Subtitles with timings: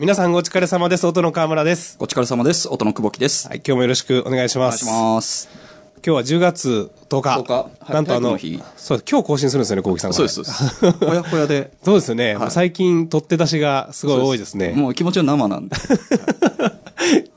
[0.00, 1.06] 皆さんお疲れ様です。
[1.06, 1.98] 音の河村です。
[2.00, 2.70] お疲れ様です。
[2.70, 3.48] 音の久保木です。
[3.48, 4.86] はい、今日もよろしくお願いしお願いします。
[4.86, 5.50] ます。
[5.96, 7.40] 今日は10月10日。
[7.40, 8.38] 10日はいなんとあの
[8.78, 10.16] そう、今日更新するんですよね、小木さんが。
[10.16, 11.04] そうです、そうです。
[11.04, 11.72] ほやほやで。
[11.84, 12.34] そうですよね。
[12.34, 14.70] もう最近、取って出しがすごい多いですね。
[14.70, 15.76] もう気持ちは生なんで。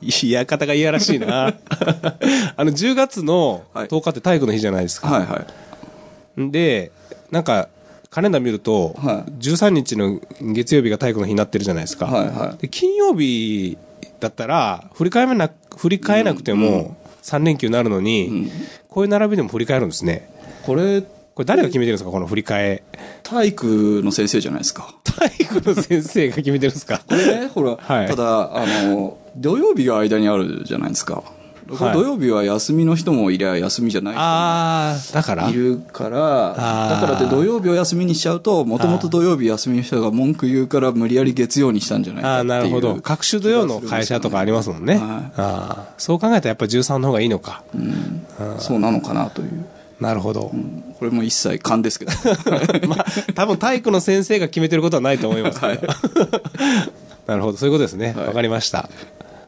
[0.00, 1.48] いや、方がいやらしいな。
[2.56, 5.08] あの、10月のはい10日って体育の日じゃないですか。
[5.08, 5.44] はいは
[6.38, 6.50] い。
[6.50, 6.92] で、
[7.30, 7.68] なんか、
[8.14, 12.06] カレンダー見ると、はい13日の月曜日が体育の日になってるじゃないですか。
[12.06, 13.76] はいはいで金曜日
[14.20, 18.52] だったら、振り返らな振り返らなくても3連休になるのに、
[18.88, 20.30] こういう並びでも振り返るんですね。
[20.64, 21.08] これ、こ
[21.42, 22.10] れ誰が決めてるんですか？
[22.12, 22.82] この振り替え。
[23.24, 24.94] 体育の先生じゃないですか。
[25.02, 27.00] 体育の先生が決めてるんですか？
[27.08, 31.24] これね、ほら、はいただ、あの、土曜日が間にあるじゃないですか。
[31.68, 35.48] はい土曜日は休みの人もいりゃ休みじゃない人もあー、だから？
[35.48, 36.18] いるから、
[36.50, 36.54] だ
[37.00, 42.48] からって土曜日を休みにしちゃうと、もともと土曜日休みの人が文句言うから無理やり月曜にしたんじゃないかああ、っていう。
[42.50, 42.96] なるほど。
[43.02, 44.94] 各種土曜の会社とかありますもんね。
[44.96, 47.62] はいああそう考えたらやっぱ13の方がいいのか。
[48.58, 49.64] そうなのかなという。
[50.00, 50.50] なるほど。
[50.98, 52.12] これも一切勘ですけど。
[52.88, 55.88] まあ、多分体育の先生が決めてることはないと思いますけど。
[57.26, 58.12] なるほど、そういうことですね。
[58.16, 58.88] わ、はいかりました。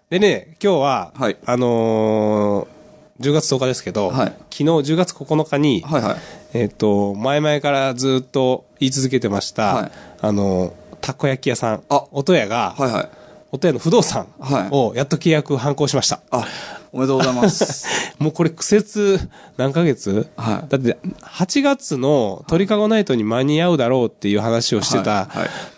[0.08, 1.36] でね、今日は、はい。
[1.44, 2.76] あのー
[3.18, 4.28] 10月10日ですけど、はい。
[4.28, 6.16] 昨日10月9日に、はいはい。
[6.52, 9.92] えっ、と、前々からずっと言い続けてました、はい。
[10.20, 12.04] あのーたこ焼き屋さん、あ。
[12.12, 13.08] 音屋が、はいはい。
[13.50, 14.68] 音屋の不動産はい。
[14.70, 16.20] をやっと契約反抗しました。
[16.30, 16.46] あ、
[16.92, 17.86] おめでとうございます。
[18.20, 19.18] もうこれ苦節
[19.56, 20.68] 何ヶ月、はい。
[20.68, 25.28] だって8月の鳥かごナイトに間に合うだろうっていう話をしてた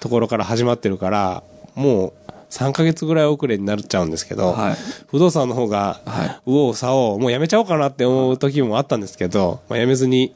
[0.00, 1.42] ところから始まってるから、
[1.74, 2.12] もう
[2.50, 4.76] 3ヶ月ぐらい遅れになっちゃうんですけど、はい。
[5.10, 10.32] 不動産の方が、は右往左往、もうやめちゃおうかなって思う時もあったんですけど、まあ、やめずに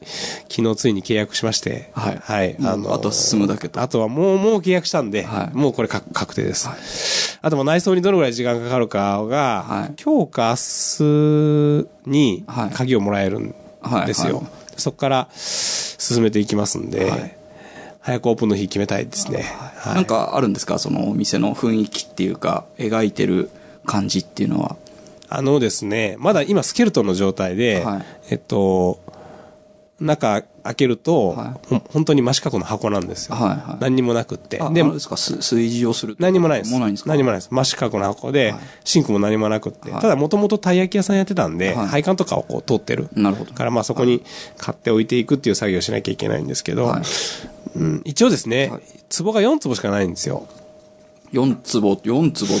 [0.49, 2.17] 昨日ついに契約しまして、はい。
[2.21, 2.55] はい。
[2.59, 3.81] もうあとは進むだけと。
[3.81, 5.57] あとはもう、もう契約したんで、はい。
[5.57, 6.69] もうこれ確確定です。
[7.41, 9.93] あともう内装にどのぐらい時間かかるかが、はい。
[10.01, 12.69] 今日か明日にはい。
[12.71, 13.55] 鍵をもらえるん
[14.05, 14.35] ですよ。
[14.37, 17.37] はいはそこから進めていきますんで、はい
[18.03, 19.43] 早くオープンの日決めたいですね。
[19.77, 20.77] はいなんかあるんですか？
[20.77, 23.49] そのお店の雰囲気っていうか、描いてる
[23.85, 24.75] 感じっていうのは。
[25.29, 28.99] あのですね、まだ今スケルトンの状態で、はいえっと、
[29.99, 33.35] 中開けると、はほん本当に真四角の箱なんですよ。
[33.35, 34.61] はいはい何にもなくって。
[34.61, 35.15] あ、であれですか？
[35.17, 36.71] す炊事をする何もないです。
[36.71, 37.09] もうないんですか？
[37.09, 37.49] 何もないです。
[37.51, 39.91] 真四角の箱で、はいシンクも何もなくって。
[39.91, 43.09] はいただ、もともとたい焼き屋さんやってたんで、はい配管とかをこう通ってる。
[43.13, 44.23] なるほどだから、まあそこに
[44.57, 47.01] 買って置いていくっていう作業をしなきゃいけないんですけど、はい
[47.75, 48.81] うん、一応ですね、はい
[49.15, 50.47] 壺が4坪しかないんですよ。
[51.33, 52.53] 4坪、4坪、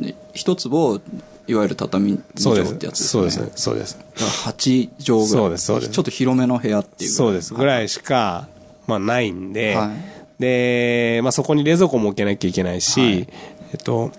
[0.00, 1.00] ね1坪、
[1.46, 3.30] いわゆる畳2そうです畳ってやつですね。
[3.30, 3.62] そうです。
[3.62, 3.98] そうです。
[3.98, 5.28] だから8畳ぐらい。
[5.28, 7.10] そうですそうですちょっと広めの部屋っていう。
[7.10, 7.54] そうです。
[7.54, 8.48] ぐらいしか、
[8.86, 13.28] まあないんで、はいで、まあそこに冷蔵庫も置けなきゃいけないし、はい
[13.72, 14.10] えっと、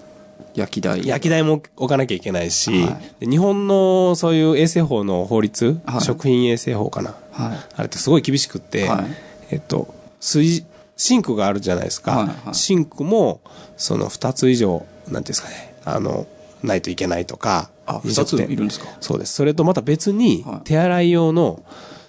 [0.56, 1.06] 焼き台。
[1.06, 7.16] 焼き台も置かなきゃいけないし、はで日本のそういう衛生法の法律、はい食品衛生法かな。
[7.32, 7.58] はい。
[7.76, 9.06] あれってすごい厳しくって、はい
[9.52, 12.11] えっと、水、シンクがあるじゃないですか。
[12.11, 13.41] はいはいシンクも、
[13.78, 16.25] その二つ以上、なんていうんですかね、あの、
[16.63, 17.69] ないといけないとか。
[17.85, 18.88] あ飲食店二ついるんですか？
[19.01, 19.34] そうです。
[19.34, 21.61] それとまた別にはい、手洗い用の、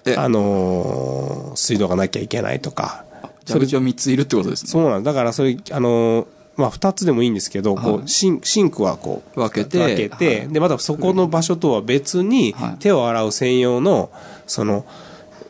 [0.07, 3.05] えあのー水道がなきゃいけないとか。
[3.47, 4.71] それじゃ3ついるってことですね。
[4.71, 5.13] そうなんだ。
[5.13, 6.27] だから、それ、あのー
[6.57, 14.11] まあ、二つでもいいんですけど、こはう、シンシンクはこう、分けて分けて、はいで、またそこの場所とは別にはい、手を洗う専用の、
[14.47, 14.85] その、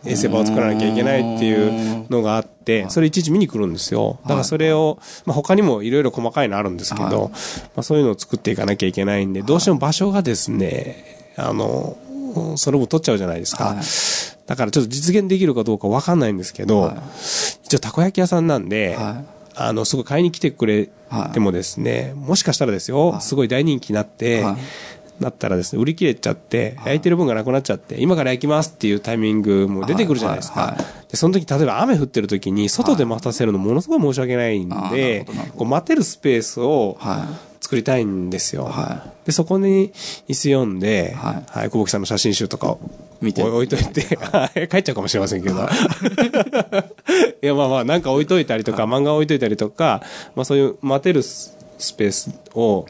[0.06, 4.18] 衛生場を作らなきゃいけないっていうのがあって、それいちいち見に来るんですよ。
[4.24, 7.10] だからそれを、まあ、他にもいろいろ細かいのあるんですけど、はい。
[7.10, 7.30] ま
[7.78, 11.96] あ、そういうのを作っていかなきゃいけないんで、どうしても場所がですね、あの、
[12.56, 13.64] その分取っちゃうじゃないですか。
[13.64, 13.76] はい。
[14.46, 16.96] だからちょっと実現できるかどうかわかんないんですけど、はい。
[17.64, 19.34] 一応たこ焼き屋さんなんで、はい。
[19.56, 20.90] あの、すごい買いに来てくれ
[21.32, 24.56] てもですね、もしかしたらですよ、すごい大人気になって、はい
[25.20, 30.76] なったらですね、売り切れちゃって、焼いてる分がなくなっちゃって、今から焼きますっていうタイミングも出てくるじゃないですか。
[31.08, 35.26] で、その時、例えば雨降ってる時に、外で待たせるのものすごい申し訳ないんで
[35.56, 37.28] こう待てるスペースをは
[37.60, 38.64] 作りたいんですよ。
[38.64, 39.92] はで、そこに
[40.28, 42.80] 椅子読んで、ははいい、小牧さんの写真集とかを
[43.22, 43.42] 見て。
[43.42, 44.66] 置いといて、はい。
[44.68, 45.54] 帰っちゃうかもしれませんけど。
[45.54, 50.02] いや、まあまあ、なんか置いといたりとか、漫画置いといたりとか、
[50.34, 52.86] まあそういう待てるススペースを、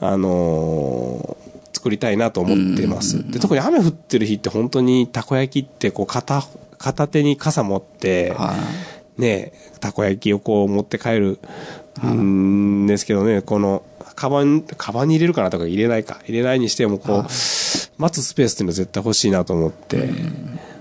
[0.00, 3.30] あのー作りたいなと思ってます。
[3.30, 6.42] で、特に雨降ってる日って本当にたこ焼きってこう片、
[6.78, 8.30] 片手に傘持って、い。
[8.30, 8.54] は
[9.18, 11.38] ね、たこ焼きをこう持って帰る
[12.06, 13.82] んですけどね、この、
[14.14, 16.20] カバン、カバンに入れるかなとか入れないか。
[16.24, 17.22] 入れないにしても、こう、
[17.98, 20.08] 待つスペースっていうのは絶対欲しいなと思って、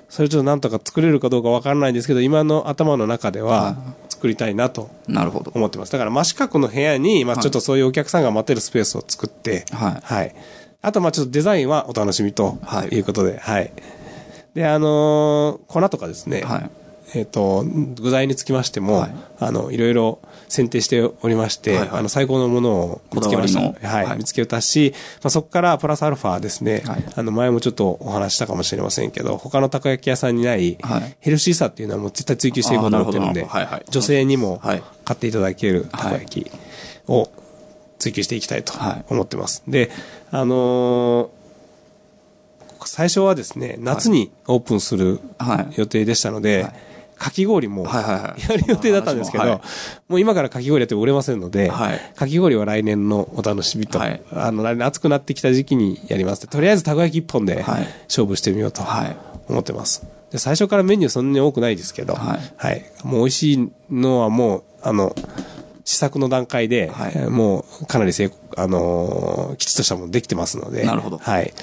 [0.10, 3.76] それちょっとなんとか作れるかどうかわからないんですけど、今の頭の中では
[4.10, 5.52] 作りたいなとなるほど。
[5.54, 5.92] 思ってます。
[5.92, 10.36] だから真四角の部屋に、まあはいちょっとそういうお客さんが待てるスペースを作って、はいはい。
[10.82, 12.90] あとまあちょっとデザインはお楽しみとはい。
[12.90, 13.72] いうことで、はい。
[14.54, 16.70] で、あのー粉とかですね、はい。
[17.16, 19.16] えっ、と、具材につきましても、はい。
[19.40, 20.20] あの、いろいろ
[20.50, 22.00] 選定しておりまして、はいはい。
[22.00, 23.62] あの、最高のものを見つけました。
[23.62, 24.18] はい、はい。
[24.18, 24.94] 見つけたし、
[25.24, 27.04] まあ、そこからプラスアルファですね、はい。
[27.16, 31.16] あの、前もちょっとお話ししたかもしれませんけど、他のたこ焼き屋さんにない、はい。
[31.20, 33.86] ヘルシーさっていうのはもう絶対追求していこうと思ってるんで、はいはい。
[33.90, 34.84] 女性にもはい。
[35.06, 36.52] 買っていただけるたこ焼き
[37.08, 37.30] を
[38.00, 39.06] 追求していきたいとはい。
[39.10, 39.64] 思ってます。
[39.68, 39.90] で、
[40.32, 41.38] あのー
[42.86, 45.74] 最初はですね、夏にオープンするはい。
[45.78, 46.74] 予定でしたので、はい。
[47.18, 48.42] かき氷もはいはいはい。
[48.50, 49.62] やる予定だったんですけど、はい。
[50.08, 52.00] もう今からかき氷やっても売れませんので、はい。
[52.16, 54.22] かき氷は来年のお楽しみと、はい。
[54.32, 56.48] あの、来年暑くなってきた時期にやります。
[56.48, 57.88] とりあえずたこ焼き一本ではい。
[58.08, 59.18] 勝負してみようとはい。
[59.50, 60.06] 思ってます。
[60.32, 62.38] で最初からメニューそんなに多くないですけど、は
[62.72, 62.86] い。
[63.04, 65.14] もう美味しいのはもう、あの、
[65.88, 71.54] 試作の段階で、はいえーもうかなり成功、あのーきちっとしたものできてますので、なるほどはい。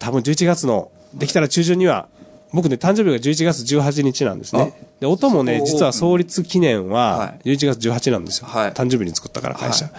[0.00, 2.08] 多分11月の、できたら中旬には、
[2.52, 4.72] 僕ね、誕生日が11月18日なんですね。
[4.98, 8.48] で、音もね、実は創立記念はは11月18なんですよ。
[8.48, 9.84] はい誕生日に作ったから、会社。
[9.84, 9.92] は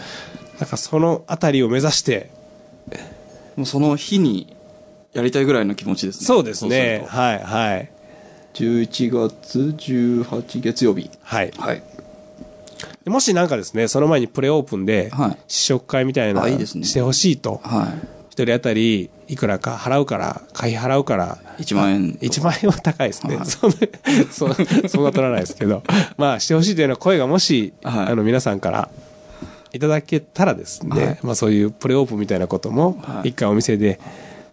[0.59, 2.31] だからそのあたりを目指して、
[3.56, 4.57] もうその日に
[5.13, 6.25] やりたいぐらいの気持ちですね。
[6.25, 7.06] そうですね。
[7.09, 7.89] そうはい、はい。
[8.54, 11.09] すると11月18月曜日。
[11.21, 11.54] はい。
[11.57, 11.83] はい。
[13.03, 18.07] でもしなんかですね、その前にプレオープンではい、試食会みたいな、してほしいと、はい。
[18.31, 22.12] 一人当たりいくらか払うから、会費払うから、1万円。
[22.21, 23.36] 1万円は高いですね。
[23.36, 23.45] はい。
[23.45, 23.75] そんな、
[24.88, 25.83] そんな、取らないですけど。
[26.18, 28.07] まあ、してほしいというような声がもし、はい。
[28.07, 28.89] あの、皆さんから
[29.74, 31.19] いただけたらですね、はい。
[31.24, 33.30] まあそういうプレオープンみたいなこともは、い。
[33.30, 34.00] 一回お店で、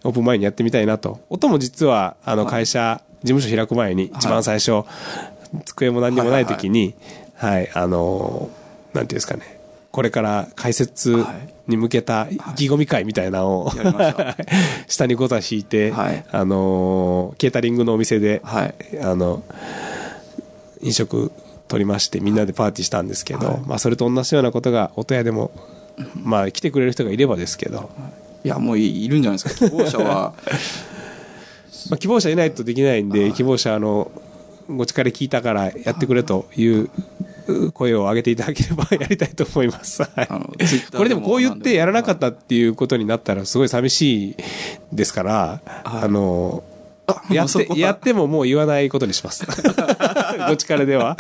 [0.04, 1.20] オープン前にやってみたいなと。
[1.28, 4.84] 音も実は、あの、会社、事務所開く前に、一番最初、
[5.64, 6.94] 机も何にもない時に、
[7.38, 8.50] はい、あの、
[8.92, 9.60] なんていうんですかね、
[9.92, 11.24] これから解説
[11.68, 14.36] に向けた意気込み会みたいなのを、やりました
[14.88, 16.24] 下にゴザ引いて、はい。
[16.30, 18.74] あのーケータリングのお店で、はい。
[19.00, 19.42] あの、
[20.82, 21.30] 飲食
[21.68, 23.60] 取りまして、みんなでパーティーしたんですけど、はい。
[23.66, 25.52] まあ、それと同じようなことが、音屋でも、
[26.14, 27.90] まあ、来てくれる人がいればですけど、
[28.44, 29.68] いや、もういいるんじゃないですか。
[29.68, 30.34] 希望者は、
[31.90, 34.10] まあ、希望者いないとできないんで、希望者、あの、
[34.68, 36.90] ご力聞いたからやってくれという
[37.72, 40.02] 声を上げていただければやりたいと思います。
[40.94, 44.36] これでもこう言ってやらなかっったっていうことになったらすごい寂しい
[44.92, 46.62] ですから、はいあの、
[47.06, 49.46] たやって、やってももう言わないことにします。
[50.48, 51.16] ご力では。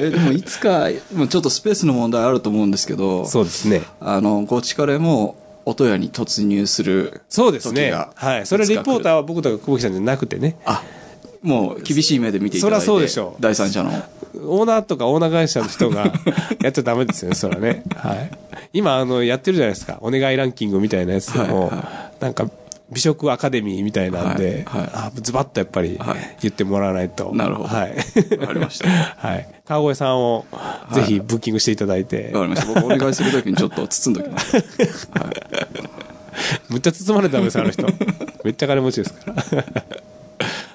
[0.00, 3.82] えでもいつか、もうちょっとスペースの問題あると思うんですけど、そうですね。
[4.00, 5.36] あの、ご力も
[5.66, 7.20] 音屋に突入する。
[7.28, 7.92] そうですね。
[8.14, 8.46] はい。
[8.46, 10.82] それリポーターは僕とか久保木さんじゃなくてね、あ、
[11.42, 12.86] もう厳しい目で見ていただいて。
[12.86, 13.90] そりゃそうでしょう第三者の。
[14.34, 16.12] オーナーとかオーナー会社の人が
[16.62, 17.82] やっちゃダメですよね、それはね。
[17.94, 18.30] はい。
[18.72, 19.98] 今、あの、やってるじゃないですか。
[20.00, 22.50] お願いランキングみたいなやつでも、はいなんか、
[22.90, 27.34] 美食アカデミーみたいなんで、はいはいあズバッとやっぱりはい言ってもらわないと。
[27.34, 27.94] なるほどはい。
[28.38, 29.48] わかりました はい。
[29.66, 30.46] 川越さんを
[30.92, 32.80] ぜひブッキングしていただいて、わかりました。
[32.80, 34.56] 僕お願いするときにちょっと包んどきます。
[36.70, 37.86] むっちゃ包まれたんですよ、あの人。
[38.44, 39.64] めっちゃ金持ちですから。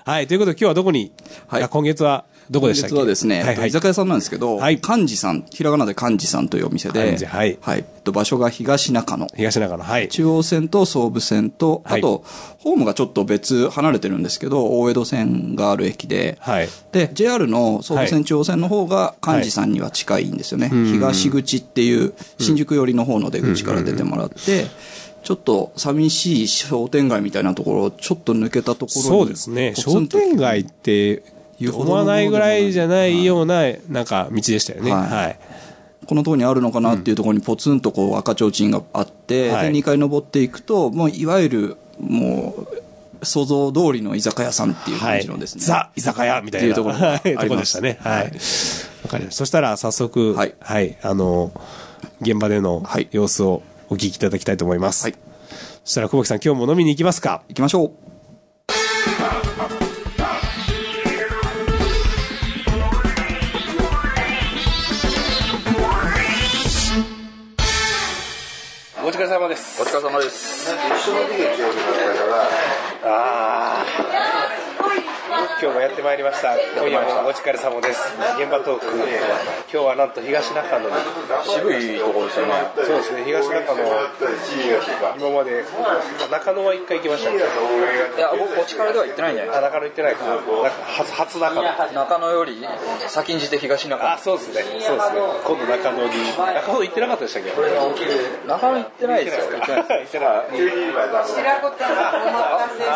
[0.05, 0.27] はい。
[0.27, 1.11] ということで今日はどこに、
[1.47, 2.95] はいあ今月はどこでしたっけ？
[2.95, 3.71] 実はですね、はいはい居。
[3.71, 9.27] 酒屋さんなんですけど、はい漢字さん、ひらがなで漢字さんというお店で、漢字はいえっと場所が東中野。
[9.35, 9.83] 東中野。
[9.83, 10.09] はい。
[10.09, 12.23] 中央線と総武線と、はいあと、
[12.59, 16.69] ホームがちょっと別離れてるんですけど、大江戸線がある駅で、はい。
[16.91, 20.69] で、JR の総武線中央線の方が漢字さんには近いんですよね。
[20.69, 24.67] 東口っていう新宿寄りの方の出口から出てもらって、
[25.23, 29.07] ちょっと寂しい商店街みたいなところをちょっと抜けたところに。
[29.07, 29.73] そうですね。
[29.75, 31.23] 商店街って
[31.61, 34.91] 思わないぐらいじゃないような、なんか道でしたよね。
[34.91, 35.39] はいはい。
[36.05, 42.67] このところにあるのかなっていうところにポツンとこう赤ちょうちんがあって、はいで2階登っていくと、もういわゆるも
[43.21, 45.61] う想像通りの居酒屋さんっていうはい感じのですね。
[45.63, 46.75] ザ・居酒屋みたいな。
[46.75, 47.97] ところがはいありますとこでしたね。
[48.01, 48.23] はい。
[48.23, 49.37] わ、かりました。
[49.37, 50.97] そしたら早速、はいはい。
[51.01, 51.51] あの、
[52.19, 55.03] 現場でのはい様子をお聞きいただきたいと思います。
[55.03, 55.15] はい
[55.85, 57.43] そしたら久保木さん今日も飲みに行きますか？
[57.49, 57.91] 行きましょう。
[69.23, 69.81] れ様です。
[69.81, 70.69] お疲れ様です。
[73.03, 73.92] ああ。
[75.61, 76.55] 今日もやってまいりました。
[76.57, 77.99] 今夜もお疲れ様です。
[78.39, 78.85] 現場トーク。
[79.71, 80.95] 今日はなんと東中野に
[81.43, 82.53] 渋いところですよね。
[82.75, 83.23] そうですね。
[83.23, 83.81] 東中野
[85.17, 85.63] 今まで
[86.31, 87.37] 中野は一回行きましたけ？
[87.37, 87.47] どい
[88.19, 90.25] や僕こっちからでは行ってないんじゃないあ中野行ってないか。
[90.97, 91.63] 初初中野。
[91.93, 92.65] 中野より
[93.07, 94.63] 先んじて東中野あそうですね。
[94.81, 95.19] そうですね。
[95.45, 96.11] 今度中野に。
[96.35, 97.51] 中野行ってなかったでしたっけ？
[98.47, 99.43] 中野行ってないですよ。
[99.43, 101.95] 行ってない白子ちゃんお
[102.31, 102.91] 待たせは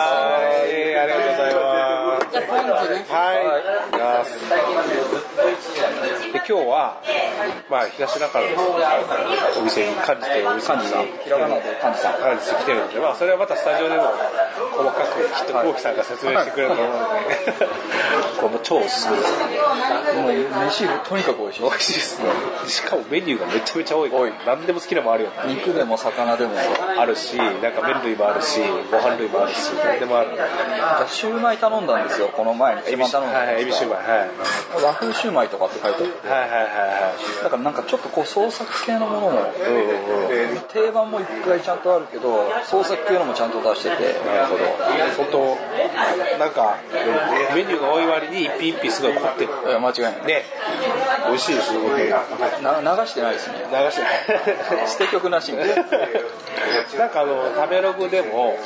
[0.65, 2.56] い、えーありがとうございます。
[2.57, 4.47] はい。
[6.33, 7.01] で今日は、
[7.69, 8.55] まあ、東中野の
[9.59, 10.83] お店に感じてお店に
[11.23, 14.03] ひらがなで幹事さん感じて来てるので、まあ、それはまたスタジオでも
[14.73, 17.35] 細かくきっとコウキさんが説明してくれると思うので、
[18.41, 19.33] これも超おすすめです。
[20.15, 20.33] もう
[20.65, 22.29] 飯とにかく美味しい美味しいですね。
[22.67, 24.09] しかもメニューがめちゃめちゃ多い。
[24.11, 25.31] 多い何でも好きなもんあるよ。
[25.45, 26.53] 肉でも魚でも
[26.97, 28.61] あるし、なんか麺類もあるし、
[28.91, 30.29] ご飯類もあるし、何でもある。
[31.07, 34.29] シューマイ頼んだんですよこの前にエビシュ頼んだはい、エビシューマイ、はい。
[34.85, 37.43] 和風シューマイとかって書いてあってはいはいはいはい。
[37.43, 39.41] だからなんかちょっとこう創作系のものも。
[40.69, 44.63] 定番も一回ちゃんとあるけど創作系のもちゃんと出しててなるほど。
[45.17, 46.77] 本当なんか、
[47.55, 49.49] メニューが多い割に一品一品すごい凝ってる。
[49.67, 50.45] いや間違いないね。
[51.27, 51.97] 美味しいです、すごく。
[51.97, 54.87] 流してないですねしてない。
[54.87, 55.75] 捨て曲なしみたいな
[56.99, 58.57] なんかあの、食べログでも、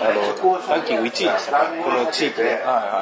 [0.00, 1.82] あの、ランキング1位でしたね。
[1.84, 2.44] この地域で。
[2.44, 3.01] はいは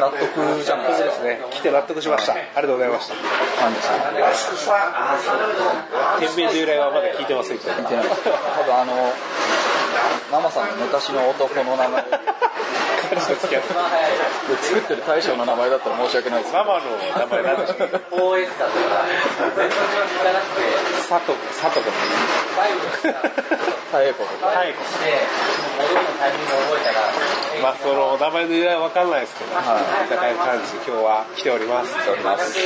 [0.00, 1.40] 納得じゃないですかね。
[1.50, 2.32] 来て納得しました。
[2.32, 3.14] ありがとうございました。
[3.14, 4.76] 感じですね
[6.20, 7.74] 店名の由来はまだ聞いてませんけど。
[7.74, 8.30] 見てないです多
[8.64, 9.12] 分あの
[10.30, 12.08] ママさんの昔の男の名前で
[13.08, 13.68] 彼氏と付き合って。
[14.62, 16.86] 作ってる大将の名前だったら申し訳ないですママの
[17.18, 19.06] 名前なんでしょう OS だとか
[19.56, 19.82] 全然聞
[20.22, 20.62] かなくて
[21.08, 21.92] 佐藤、佐藤君。
[24.12, 24.72] 子とかはい。
[24.74, 25.22] して
[25.78, 26.50] 戻るのタイミング
[27.62, 30.06] まあその名前の由来はわかんないですけど、はい。
[30.06, 31.94] 居酒屋感じ今日は来ております。
[32.10, 32.58] おります。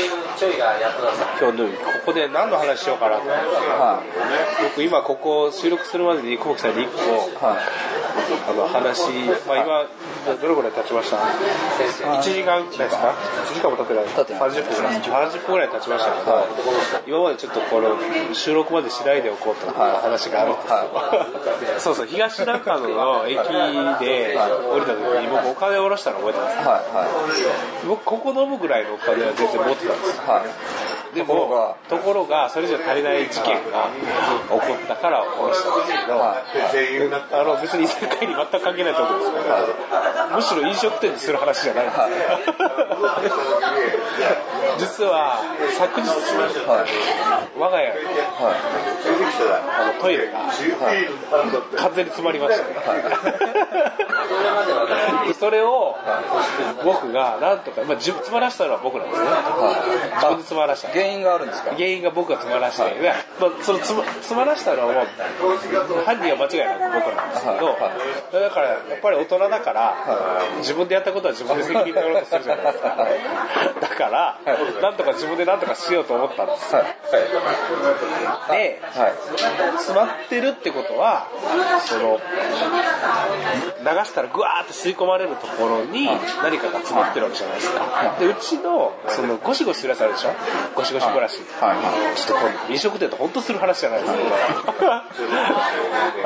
[1.40, 4.02] 今日のここで何の話しようかなと思って、は
[4.74, 7.89] 僕今ここ収録するまでにコウキさんに1個いはい
[8.48, 9.10] あの話、
[9.46, 13.14] まあ今どれぐらい経ちました？1時間ですか
[13.48, 14.04] ？1時間も経ってない。
[14.04, 14.42] 経ってない。
[14.50, 15.28] 30分ぐらい。
[15.28, 16.46] 30分ぐらい経ちましたけど、
[17.06, 17.96] 今までちょっとこの
[18.34, 22.06] 収録までしないでおこうと思った話があるんですよ、そうそう。
[22.06, 23.36] 東中野の駅
[24.00, 26.66] で降りた時に僕お金を下ろしたの覚えてますはい。
[26.66, 27.06] は
[27.86, 30.24] 僕ここ飲むぐらいのお金は全然持ってたんですよ。
[30.24, 39.38] いはいでもところがそれじゃ足りない事件が起こったから下ろしたんですけど、あの別に居酒屋に全く関係ないところですか
[40.30, 42.00] ら、むしろ飲食店にする話じゃないんです。
[42.00, 42.06] よ、
[44.78, 45.40] 実は
[45.76, 46.14] 昨日は
[46.86, 46.88] い。
[47.58, 48.56] 我が家のはい
[49.72, 50.38] あのトイレが
[51.76, 52.64] 完全に詰まりました
[55.26, 55.96] でそれを
[56.84, 59.28] 僕がなんとか、まあ、自分詰まらしたのは僕なんですね。
[60.16, 61.70] 自分で詰まらした原因があるんですか？
[61.72, 63.04] 原因が僕が詰まらして、い。
[63.04, 65.06] やまあ、その詰ま詰まらしたのはもう
[66.04, 69.96] 犯人は間違いなく僕なんですけど、だからやっぱり大人だから、
[70.58, 72.96] 自分でやったことは自分で責任取ろうとするじゃないですか。
[73.80, 74.38] だから、
[74.82, 76.74] なんとか自分でなんとかしようと思ったんです。
[76.74, 76.84] はい。
[78.50, 79.12] ではい。
[79.78, 81.28] 詰まってるってことは
[81.86, 82.20] その
[83.80, 86.06] 流したらグワーって吸い込まれるところに
[86.42, 88.16] 何かが詰まってるわけじゃないですか。
[88.18, 90.30] でうちのそのゴシゴシするやつあるでしょ？
[90.74, 91.76] ゴシゴシブラシはい。
[91.76, 92.16] はい。
[92.16, 94.02] ちょっとこれ飲食店と本当する話じゃない。
[94.02, 94.28] ですけど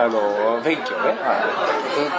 [0.03, 1.15] あの便器をね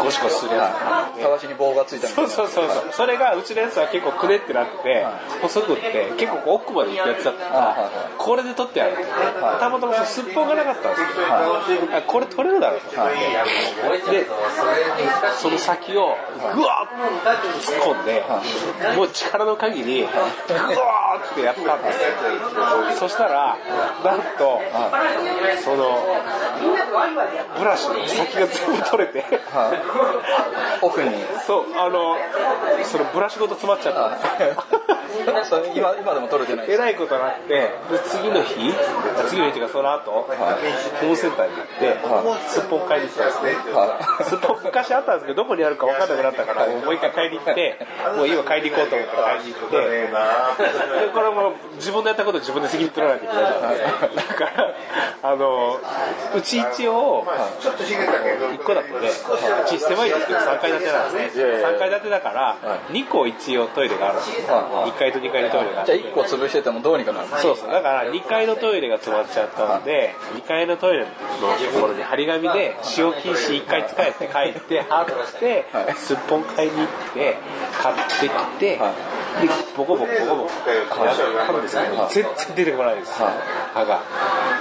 [0.01, 0.73] ゴシゴシするや
[1.15, 1.21] つ。
[1.21, 2.93] たわしに棒がついたみたいそうなそうそうそう。
[2.93, 5.05] それがうちのやつは結構くねってなってて
[5.41, 7.45] 細くって結構奥まで行くやつだった。
[7.45, 7.91] からはいはい。
[8.17, 8.97] これで取ってやる。
[9.59, 11.07] たまたまそのすっぽんがなかったんですよ。
[11.97, 13.01] あこれ取れるだろうと。
[13.01, 14.25] 思ってで
[15.37, 16.15] その先を
[16.55, 18.23] グワーッと突っ込んで
[18.95, 22.09] もう力の限りグワーってやったんですよ
[22.99, 23.57] そしたら
[24.03, 24.61] なんと
[25.63, 26.03] その
[27.57, 29.81] ブラシの先が全部取れてはい。
[30.81, 31.09] 奥に。
[31.45, 32.15] そうあの
[32.83, 34.57] そのブラシごと詰まっちゃったんです。
[34.57, 34.63] よ
[35.75, 36.65] 今今でも取れてない。
[36.69, 37.69] えらいことになってで
[38.05, 38.73] 次の日
[39.27, 41.97] 次の日っていうかその後、ホームセンターに行って、
[42.47, 47.79] すっぽん買いに行ったんですね、はすっぽん昔あったんですけどどこにあるか分かんなくなったからもう一回買いに行って
[48.15, 50.09] もう今買いに行こうと思って買いに行ってで
[51.13, 54.73] これも自分でやったこと自分で責任取らないといけないじゃないですかだから
[55.23, 55.79] あの
[56.35, 61.43] うち一応1個だってねうち狭いんですけど3階建てなんですね。
[61.65, 62.57] 3階建てだから
[62.89, 64.47] 2個一応トイレがあるんですよ。
[64.47, 64.91] はい。
[64.91, 75.93] 1階と2階にトイレがじゃあ1個潰しててもどうにかなるそうそうだから2階のトイレが詰まっちゃったので2階のトイレのところに張り紙で使用禁止1回使えって書いて貼ってはい。
[75.95, 77.37] すっぽん買いに行って
[77.81, 78.79] 買ってきて
[79.41, 81.75] でボコボコボコボコやったんです
[82.13, 83.33] 全然出てこないですはい
[83.73, 84.01] 歯が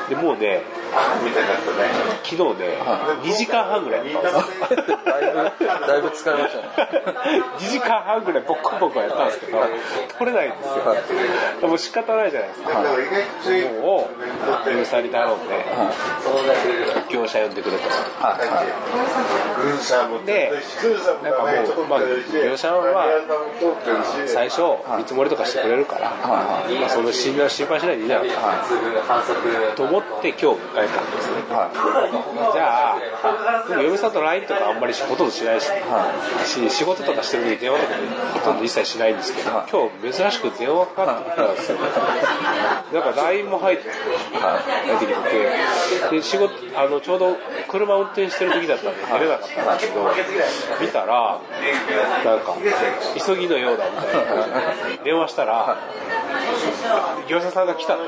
[0.08, 0.62] でもうね
[2.22, 2.78] 昨日ね
[3.22, 9.58] 2時間半ぐらいやったんですよだいぶだいぶ使いましたね2時間半ぐらいボコボコやったんですけど
[10.18, 10.68] 取れないんです
[11.62, 12.80] よもう仕方ないじゃないですか
[13.80, 14.08] も
[14.66, 15.64] う嫁さんに頼んで
[17.10, 17.88] 業者呼んでくれと
[18.20, 20.52] はいはいで
[21.22, 22.00] なんかもう、まあ、
[22.32, 23.06] 業者は
[24.26, 24.62] 最初
[24.98, 28.28] 見積もりとかしてくれるから、はまあ、その心配心配しないでいいじゃない。
[29.76, 31.42] と思って今日迎えたんですね。
[31.50, 31.70] は
[32.52, 35.66] じゃあ、でも嫁さんと LINE とかあんまりほとんどしないし、
[36.46, 37.94] し仕事とかしてる時電話とか
[38.34, 39.70] ほとんど一切しないんですけど、はい。
[39.70, 41.78] 今日珍しく電話かかってきたんですよ。
[41.78, 45.12] なんか LINE も入って入ってき
[46.10, 47.36] て、で仕事あのちょうど
[47.74, 50.08] 車運転してる時だったんで出れなかったんですけど、
[50.80, 51.40] 見たら
[52.24, 52.54] なんか
[53.26, 55.76] 急ぎのようだみたいな電話したら。
[57.28, 58.04] 業者さんが来たの。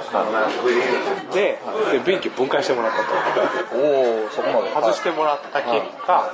[1.32, 1.58] で
[1.92, 3.76] で便器分解してもらったと。
[3.76, 4.74] いおおそこまで。
[4.74, 6.30] 外してもらった結果、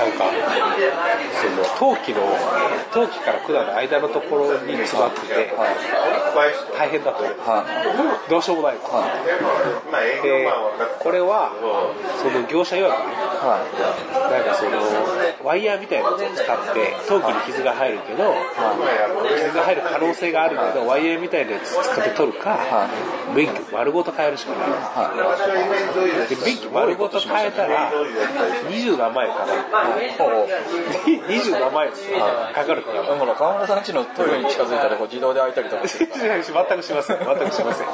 [0.00, 0.24] なんか
[1.42, 2.24] その陶器の
[2.92, 5.52] 陶器から管の間のところに詰まってて、
[6.76, 7.28] 大変だと、は
[8.26, 9.04] い、どうしようもないと、は
[10.00, 10.48] い、で
[10.98, 11.52] これは
[12.22, 13.76] その業者曰く、はい、
[14.32, 14.80] なんかその
[15.46, 16.32] ワイヤーみたいなのを使っ
[16.72, 18.36] て陶器に傷が入るけど、は
[19.28, 22.88] い、傷が入る可能性があるけどワイヤーみたいなやつ使って取るか、は
[23.32, 25.12] い、免許丸ごと変えるしかない、は
[26.24, 27.92] い、で免許丸ごと変えたら
[28.70, 29.89] 二十何万円かな。
[29.90, 31.92] 27万円
[32.54, 37.18] かかるからほら川村さんちのトイレに近づいたらこう自動で開いたりとかする全くしません。
[37.18, 37.86] 全くしません。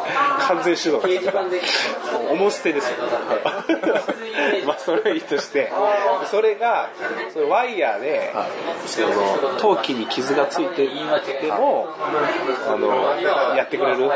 [0.49, 1.01] 完全手動。
[1.51, 1.77] です
[2.31, 2.97] 重捨てですよ
[4.67, 5.71] まあそれはいいとして
[6.31, 6.91] それが
[7.33, 14.09] それワイヤーで、はい、その陶器に傷がついていてもあのやってくれる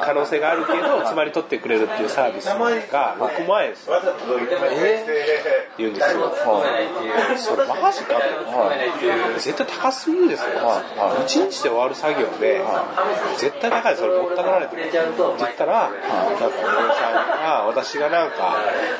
[0.00, 6.64] 可能性があるけどつまり取ってくれるっていうサービスが6万円ですよ、えー、言うんですよ、は
[7.02, 7.03] い。
[7.36, 10.46] それマジかって絶対高すぎるですよ。
[10.96, 12.62] 1日で終わる作業で
[13.36, 14.82] 絶対高いそれぼったくられてる。
[14.82, 16.54] って言ったらなんかお姉
[16.94, 18.56] さんが私がなんか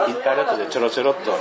[0.08, 1.36] インターネットでちょろちょろっと調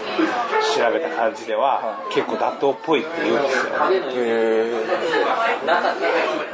[0.92, 3.74] べた感じでは結構妥当っぽいって言うんですよ。
[3.92, 4.24] へ
[4.70, 4.72] え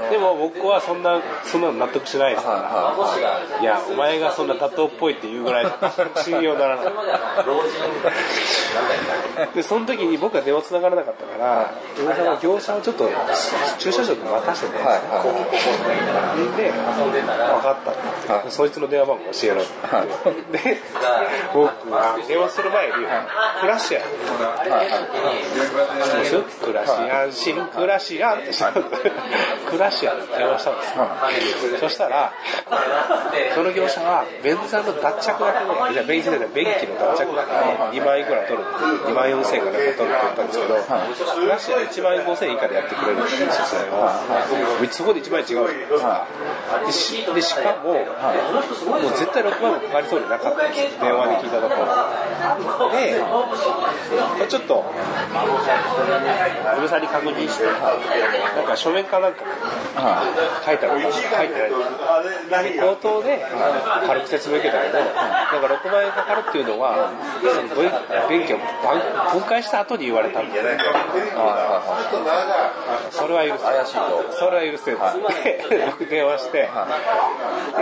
[0.10, 2.46] でも僕はそんなそんなの納得しないです。
[2.46, 2.96] か
[3.58, 3.64] らい。
[3.64, 5.66] やお前がそんな妥当っぽいって言うぐらい
[6.24, 6.86] 信用ならない。
[9.56, 13.10] でその時に僕は電話繋がらなかったから嫁さんが業者をちょっと
[13.78, 15.00] 駐車場に渡してね、はい
[16.58, 16.82] で分
[17.62, 20.78] かったそいつの電話番号教えろってで
[21.54, 22.94] 僕が電話する前に
[23.62, 24.04] クラシアン
[26.64, 32.32] クラシアン新クラシアンってしたクラシ電話したんですよ、そしたら
[33.56, 37.52] その業者は便座の脱着だけでじゃあ便座で便器の脱着だけ
[37.98, 38.64] で2万円くらい取る。
[38.70, 40.76] 2万4000円かなんか取るって言ったんですけど、
[41.36, 44.20] クラシアン1万円5000円以下でやってくれるっていう説明は、
[44.92, 45.50] そこで1万円違う。
[45.50, 46.28] じゃないですか、
[46.86, 48.06] でしでしかも、もう
[49.18, 51.76] 絶対6万もかかりそうになかったんですよ電話で聞いたとこ
[52.80, 52.92] ろ。
[52.92, 53.22] で
[54.48, 54.86] ちょっと
[56.76, 57.72] 嫁さんに確認してな
[58.62, 59.44] んか書面かなんか
[59.96, 61.14] 書いてある書い
[61.50, 61.54] て
[62.50, 63.46] ない口頭で
[64.06, 67.92] 軽く説明受けたけどなんか6万円かかるっていうのはその分
[68.30, 68.58] 便器を
[69.34, 70.42] 分解した後に言われた。
[70.42, 70.78] んだよね
[73.12, 74.96] それは許せ怪しいとそれは許せん。
[74.96, 76.60] っつって僕電話して。
[76.60, 76.70] で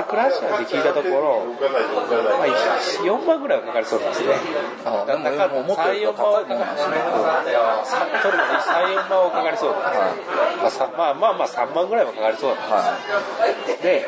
[0.07, 1.67] クラッシャーで聞いたところ、ま
[2.43, 4.33] あ、4万ぐらいはかかりそうなんですね。
[4.85, 6.77] あなんだかもうもっと34万はかかる
[7.85, 9.75] さ取るのに34万はかかりそう。
[10.97, 12.61] まあまあまあ3万ぐらいはかかりそうだ、
[13.81, 14.05] で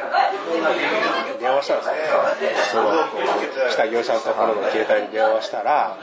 [1.40, 2.92] 電話したんですよその
[3.70, 5.98] 来た業者のところの携帯に電話したら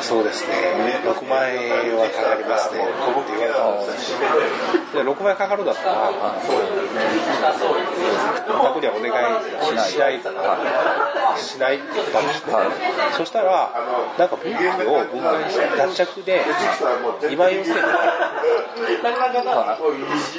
[0.00, 0.54] そうですね。
[1.04, 2.84] 6万円はかかりますね。
[2.84, 2.92] って
[3.32, 4.12] 言われたんです
[4.98, 6.10] よで6万円かかるんだったら
[8.46, 9.14] 僕にはお願い
[9.88, 10.20] しない。
[10.20, 12.52] からしないって言ったんですね
[13.16, 13.72] そしたら
[14.18, 17.82] なんか便器を分解して脱着で2万4000円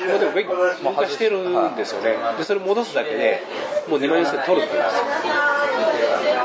[0.09, 1.37] もうでも分解してる
[1.71, 2.15] んですよね。
[2.37, 3.43] でそれ戻すだけで
[3.89, 5.33] もう2万4000円取るって言うんですよ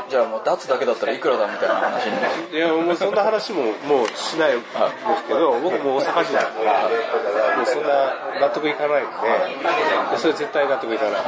[0.09, 4.73] じゃあもう脱だけだったらいくらだみたいな話にいや、もうそんな話ももうしないんです
[5.27, 6.89] けど、僕も大阪人だから、
[7.57, 7.98] もうそんな
[8.39, 9.11] 納得いかないんで、
[10.11, 11.21] でそれ絶対納得いかない。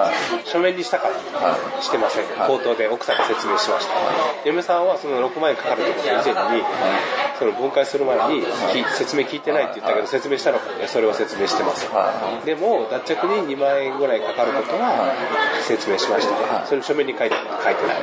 [0.46, 1.16] 書面にしたから、
[1.82, 2.26] してません。
[2.26, 3.94] 口頭で奥さんに説明しました。
[4.46, 6.64] 嫁さんはその6万円かかるってこと以前に、
[7.38, 8.46] その分解する前に
[8.98, 11.88] 説明聞いてないって言ったけど、説明したので、それを説明してます。
[12.46, 15.14] でも、脱着に2万円ぐらいかかることは
[15.64, 16.66] 説明しました。
[16.66, 17.98] それ書面に書いて書いてない。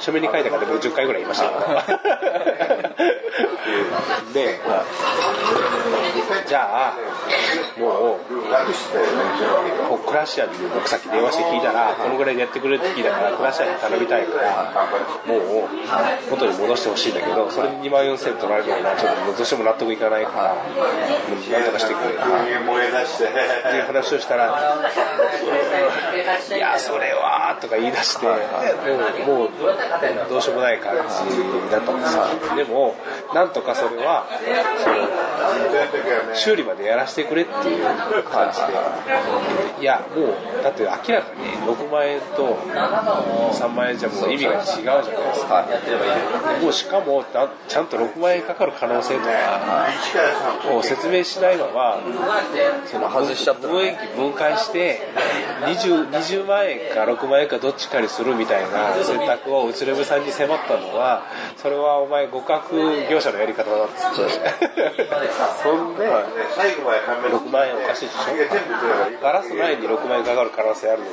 [0.00, 1.52] 書面に書いたからでも10回ぐらい言いましたよ。
[4.32, 4.58] で、
[6.50, 6.98] じゃあ、
[7.78, 8.26] もう、
[9.88, 14.74] こクラシアに僕さっき電話して聞いたら、このぐらいでやってくれって聞いたから、クラシアに頼みたいから、
[15.30, 15.68] もう、
[16.28, 20.60] 元に戻してほしいんだけど、それに2万4000取られるのは、ちょっとどうしても納得いかないから、も
[21.38, 24.50] うなんとかしてくれっていう話をしたら、
[26.50, 28.36] いや、それは、とか言い出して、もう、
[29.38, 29.50] もう
[30.28, 32.56] どうしようもない感じだったんですよ。
[32.56, 32.96] でも、
[33.32, 34.26] なんとかそれは、
[34.82, 34.96] その、
[36.40, 37.84] 修理までやらせてくれっていう
[38.24, 42.56] 感じで、いや、もう、だって明らかに6万円と
[43.52, 45.66] 3万円じゃもう意味が違うじゃないですか。
[46.62, 49.88] もうしかも、だちゃんと6万円かかる可能性とか
[50.74, 52.00] を説明しないまま、
[52.86, 55.00] その外しちゃった分益分解して
[55.66, 61.22] 20、20万円か6万円かどっちかにするみたいな選択をうちの嫁さんに迫ったのは、
[61.56, 62.62] それはお前互角
[63.10, 63.94] 業者のやり方だって。
[64.16, 65.10] 言って
[65.62, 66.06] そんで、
[67.28, 68.20] 6万円おかしいでしょ。
[69.22, 71.06] ガラス前に6万円かかる可能性あるの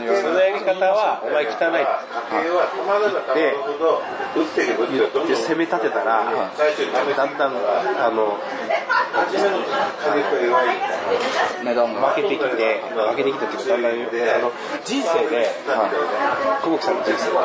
[0.00, 1.86] で、そのやり方はお前汚いっ
[3.34, 3.54] て
[4.34, 4.46] 言っ
[5.26, 6.24] て攻め立てたら、
[7.16, 8.38] だんだん、あの、
[11.64, 14.52] 値段が負けてきて、負けてきたっていうか、だんだん、あの、
[14.84, 15.48] 人生で、
[16.62, 17.36] 久保木さんの人生で、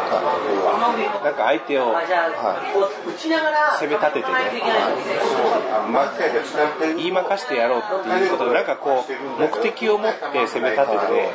[1.24, 1.94] なんか相手を
[3.80, 4.38] 攻め立ててね、
[6.98, 11.32] 言いまかしてやろうっていうことで、なんかこう、目的を持って攻め立てて、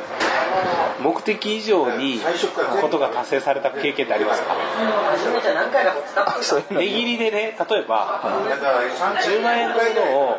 [1.01, 2.19] 目的以上に
[2.81, 4.55] ことが達成された経験ってありますか？
[6.71, 10.37] 値切りでね、例えば、10万円のものを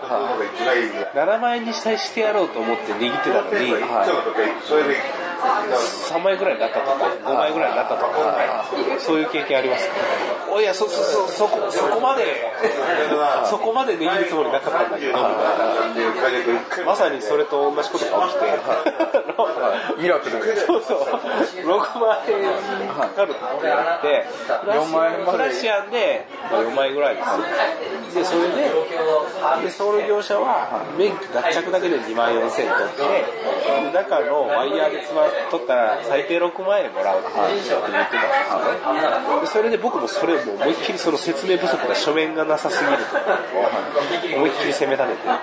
[1.14, 3.72] 7万円にしたいしてやろうと思って値切ってたのに、
[5.38, 6.92] 3万円ぐらいになったとか、
[7.24, 8.64] 5万円ぐらいになったとか、
[8.98, 9.94] そういう経験ありますか
[10.50, 12.24] おいや、そ、そ、そ、そこ、そこまで、
[13.48, 15.18] そこまで値切るつもりなかったんだけど、
[16.86, 18.46] まさにそれと同じことが起きて、
[20.00, 24.26] ミラクルそうそう、6万円かかるってなって、
[24.66, 27.22] 4万円までクラシアンで、まあ、4万円ぐらいで
[28.10, 28.14] す。
[28.14, 28.70] で、それで、
[29.62, 33.24] で、その業者は、免許脱着だけで2万4000取って、
[33.84, 38.06] で中のワイヤーでつま取ったら最低6万円もらうって言ってたんですよね。
[39.40, 45.38] で、それで僕もそれをもう思いっきりその説明不足な書面がなさすぎると思いっきり攻め立てて、もう、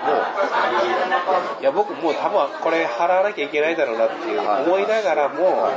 [1.60, 5.68] いや僕もう多分これ払わなきゃいけないだろうなっていう思いながらも、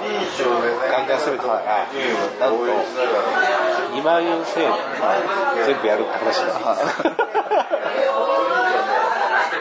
[0.91, 1.88] ガンガン攻めてたら、
[2.39, 2.65] なんと、
[3.93, 4.72] 2万4000円
[5.65, 6.58] 全部やるって話です。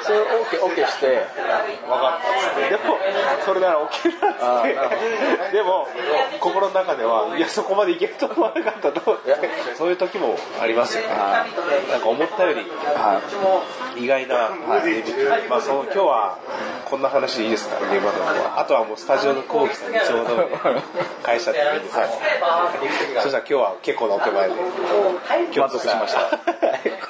[0.09, 2.71] それ OK, OK して分かったっつって。
[2.71, 2.99] でも、
[3.45, 5.57] それなら OK だっつって。
[5.57, 5.87] でも、
[6.41, 9.19] 心の中では、いや、そこまでいけると思わなかったと。
[9.77, 11.09] そういう時もありますよね。
[11.91, 12.67] なんか思ったより、
[14.03, 14.51] 意外な
[14.83, 15.49] デビュー。
[15.51, 16.39] まあ、その今日は、
[16.87, 18.61] こんな話でいいですかね、現場では。
[18.61, 20.49] あとはもうスタジオの久保木さんにちょうど
[21.23, 22.07] 返しちゃっていいですか
[23.23, 24.55] そしたら今日は結構なお手前で。
[25.59, 26.39] 満足しました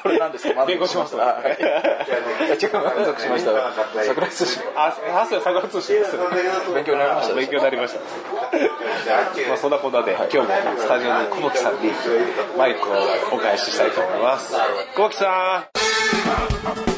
[0.03, 0.65] これ何ですか？
[0.67, 3.53] 弁護しますあはいいや違う満足しました。
[4.05, 4.61] 桜井寿司。
[4.77, 6.17] あ、ハス桜通信です。
[6.75, 7.35] 勉強になりました。
[7.35, 8.01] 勉強になりました。
[9.49, 10.45] まあそんなこんなで、今日も
[10.79, 11.93] スタジオの久保木さんに
[12.57, 12.95] マイクを
[13.33, 14.55] お返ししたいと思います。
[14.95, 15.67] 久保木さ
[16.95, 16.98] ん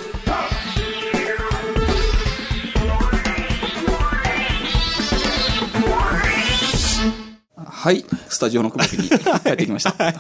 [7.81, 10.13] はいスタジオの久保木に帰ってきました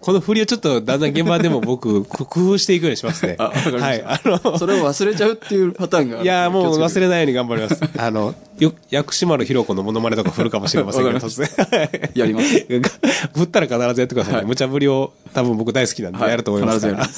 [0.00, 3.36] この振りをちょっとだんだん現場でも僕、 工夫していくようにしますね。
[3.38, 4.02] あわかりましたはい。
[4.04, 7.80] あの、それを忘れちゃうっていうパターンがいや、もう忘れれないように頑張ります。
[7.96, 11.38] あの、よ、薬師丸ひろ子のモノマネとか振るかもしれませんけど、突
[11.70, 12.10] 然。
[12.14, 12.66] やります
[13.32, 14.38] 振ったら必ずやってくださいね。
[14.38, 17.08] はい無茶ぶりを多分僕大好きなんではいやると思いますから。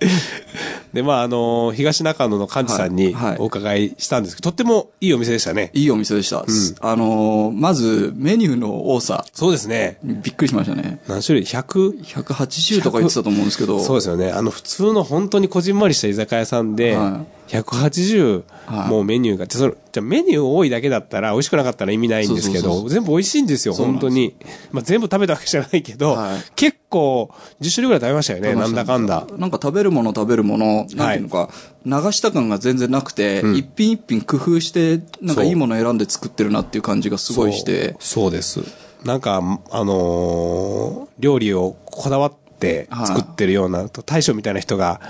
[0.92, 5.70] で、まあ、あの、東中野の幹事さんにはいはいお伺いしたんですけど、とってもいいお店でしたね。
[5.74, 9.98] いいお店でした、あのーまずメニューの多さそうですね。
[10.02, 12.02] びっくりしましたね何種類 ?100?
[12.02, 14.30] 180とか言ってたと思うんですけどそうですよね。
[14.30, 18.88] あの、普通の本当にこじんまりした居酒屋さんで、は180はい。
[18.90, 24.36] もうメニューが、そのじゃあメニュー多いだけだったら美味しくなかったら意味ないんですけど、全部美味しいんですよ、本当に。
[24.72, 26.40] まあ全部食べたわけじゃないけど、はい。
[26.54, 27.30] 結構
[27.60, 29.26] 10種類ぐらい食べましたよね、なんだかんだ。
[29.36, 31.48] なんか食べるもの食べるもの、なんていうのか、
[31.86, 38.24] 流した感が全然なくて、一品一品工夫して、なんかいいもの選んで作ってるなっていう感じがすごいして、そう。
[38.24, 38.60] そうです。
[39.04, 39.36] なんか、
[39.70, 45.00] あのー料理をこだわって作ってるような、大将みたいな人が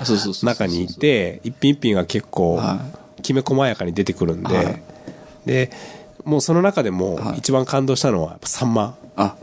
[0.42, 2.80] 中にいて、一品一品が結構は、
[3.22, 4.82] きめ細やかに出てくるんで、はい。
[5.46, 5.70] で、
[6.24, 7.38] もうその中でもはい。
[7.38, 8.96] 一番感動したのは、やっぱサンマ。
[9.16, 9.36] あ、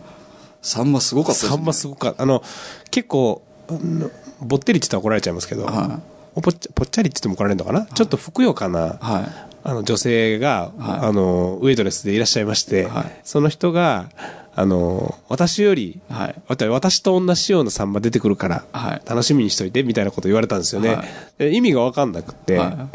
[0.61, 1.49] サンマすごかったですね。
[1.49, 2.23] サンマすごかった。
[2.23, 2.43] あの、
[2.91, 5.99] 結構、うんぼってりって言ったら怒られちゃいますけど、は
[6.41, 9.49] ぽっちゃりって言っても怒られるのかな、ちょっとふくよかな、はい。
[9.63, 11.07] あの女性が、はい。
[11.07, 13.21] あの、ウェイトレスでいらっしゃいまして、はい。
[13.23, 14.09] その人が、
[14.57, 16.35] あの、私より、はい。
[16.69, 19.01] 私と同じようなサンマ出てくるから、はい。
[19.05, 20.95] 楽しみにしといて、みたいなこと言われたんですよね。
[20.95, 21.07] はい。
[21.39, 22.87] で意味がわかんなくて、は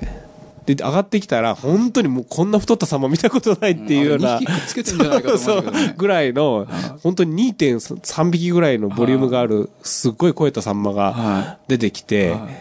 [0.65, 5.79] で、上がってきたら、本当にもうこんな太ったサンマ見たことないっていうような、うんあれ二匹くっつけてんじゃないかと思うけどね。
[5.79, 6.67] そうそうぐらいの、
[7.03, 12.53] 本当に2.3匹ぐらいのボリュームがある、すっごい超えたサンマがは出てきて、もし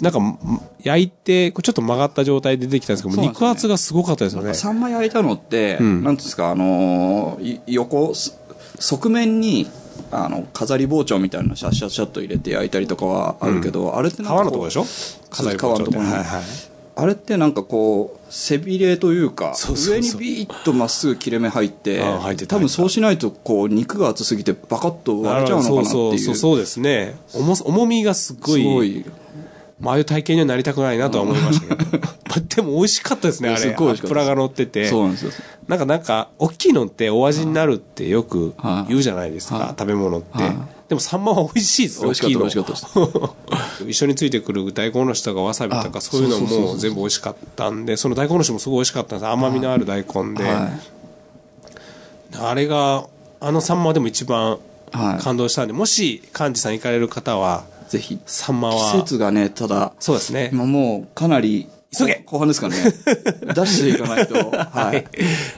[0.00, 0.38] なんか、ん
[0.82, 4.54] 焼いて、ちょっと曲がった状態で出てきたんですけど、ね肉厚がすごかったですよね。
[4.54, 8.38] サンマ焼いたのって、んなんていうんですか、あのーい横、す
[8.78, 9.68] 側面に、
[10.10, 14.84] あの、飾り包丁みたいなのシャッシャッシャッと入れて焼いたりとかはあるけど、あれって皮なんかこうのとこでしょ？
[15.30, 15.92] 飾り包丁って。
[15.92, 16.42] 皮のとこにはいはい。
[16.94, 25.88] あれってなんかこう、背びれというか、そうそうそう上にビーッとまっすぐ切れ目入って、あ入ってた多分そうしないとこう、肉が厚すぎてバカッと割れちゃうのかなっていう。
[25.88, 27.14] そうそうそう、そうですね。
[27.32, 29.04] 重さ重みがすごい、すごい。
[29.82, 31.98] まあああいう体型にはなりたくないなとは思いましたけど。
[31.98, 33.58] まあ でも美味しかったですね、あれ。
[33.58, 34.88] すっごい美味しかったです油が乗ってて。
[34.88, 35.32] そうなんですよ。
[35.66, 40.56] なんか、なんか、大きいのってお味になるってよくはい言うじゃないですか、はい食べ物ってはい。
[40.88, 49.28] でも、サンマは美味しいですよ、美味しかった大美味しかったいの 一緒についてくる大根おろしとかわさびとか、あそういうのも全部美味しかったんで、その大根おろしもすごい美味しかったんです。
[49.28, 50.44] 甘みのある大根で。
[50.44, 50.70] は
[52.38, 53.04] あれが、
[53.40, 54.58] あのサンマでも一番。
[55.22, 58.18] 感動したんで、もし、幹事さん行かれる方は、ぜひ。
[58.24, 60.48] サンマは季、節がね、ただ、そうですね。
[60.50, 62.84] 今もうかなり、急げ後半ですからね。
[63.54, 64.34] 出していかないと。
[64.34, 65.04] ははいい。。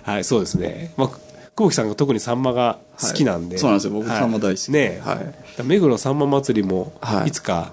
[0.03, 0.92] はい、そうですね。
[0.97, 3.55] まあ、久保木さんが特にサンマが好きなんで。
[3.55, 5.03] はいそうなんですよ僕はいサンマ大好きねえ。
[5.05, 7.73] はい目黒サンマ祭りもは、いいつか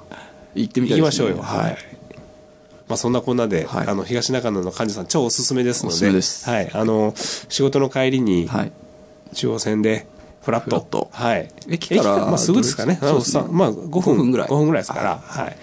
[0.54, 1.00] 行ってみたい。
[1.00, 1.38] 行きましょうよ。
[1.38, 1.76] ははいい。。
[2.88, 5.94] まあそんなこんなで、はいあの、東中野の患者さん超おすすめですので。
[5.94, 6.70] おすすめですはい。
[6.72, 7.16] あの、
[7.50, 8.72] 仕事の帰りに、はい。
[9.34, 10.06] 中央線で、
[10.42, 11.10] フラット。
[11.12, 11.50] はい。
[11.70, 13.00] 駅からまあすぐですかね。
[13.02, 13.22] まあ5
[13.72, 13.90] 分。
[13.90, 15.20] 5分ぐらい5分ぐらいですから。
[15.24, 15.58] はい。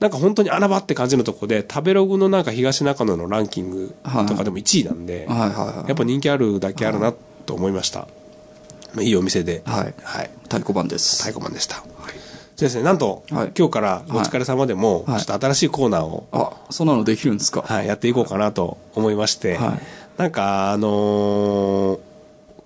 [0.00, 5.88] なんか本当に穴場って感じのとこで、食べログのなんか東中野のランキングとかでも1位なんで、はいはいはい。
[5.88, 7.12] やっぱ人気あるだけあるな
[7.46, 8.06] と思いました。
[8.94, 10.30] まあ、いいお店で、はいはい。
[10.44, 11.16] 太鼓判です。
[11.22, 11.82] 太鼓判でした。
[12.56, 17.62] じゃあですね、なんと、はい今日からお疲れ様でも、はいちょっと新しいコーナーを、あ、そんなのできるんですか？
[17.62, 19.80] はい、やっていこうかなと思いまして、はい
[20.16, 21.98] なんか、あのー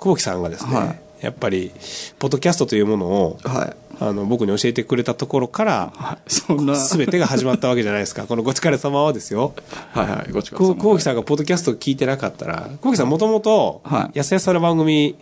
[0.03, 1.71] 久保木さんがですね、はいやっぱり、
[2.19, 3.77] ポッドキャストというものを、はい。
[4.01, 6.19] あの、僕に教えてくれたところから、はい。
[6.27, 6.75] そんな。
[6.75, 8.27] すべてが始まったわけじゃないですか。
[8.27, 9.55] このご疲れ様はですよ。
[9.93, 10.33] はいはい。
[10.33, 15.17] ごちこう久保木ささんがポッドキャストを聞いてなかったら、久保木さんもともとは、いやすやすさんの番組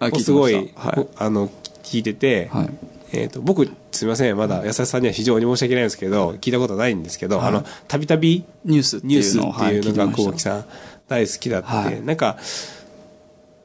[0.00, 1.50] をすごい、はいあの、
[1.82, 2.70] 聞いてて、はい
[3.12, 10.64] えっ、と、僕、すみません、まだやすやすさんには非常に申し訳ないんですけど、聞いたことないんですけど、はいあの、たびたびニュースってニュースいうのを、っていうのが久保木さん
[11.08, 12.38] 大好きだって、はいなんか、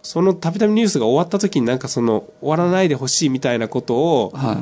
[0.07, 4.55] そのたびたびニュースが終わった時になんかその終わらないでほしいみたいなことを、はい。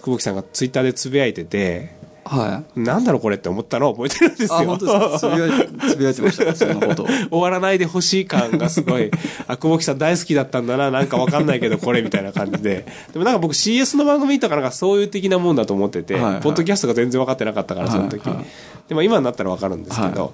[0.00, 1.94] 久保木さんがツイッターでつぶやいてて、
[2.30, 2.80] はい。
[2.80, 4.54] なんだろうこれって思ったのを覚えてるんですよ。
[4.54, 5.18] あ、本当ですか？
[5.18, 6.54] つぶやいて、ました。
[6.54, 7.06] そんなことを。
[7.06, 9.10] 終わらないでほしい感がすごい、
[9.48, 12.86] あ、久保木さん大好きだったんだな、なんかわかんないけど、これみたいな感じで。
[13.12, 18.26] でもなんか僕 CS の番組とかなんかそういう的なもんだと思ってて、はいはいポッドキャストが全然分かってなかったから、その時。
[18.28, 18.46] はいはい
[18.90, 20.32] でも今になったらわかるんですけど、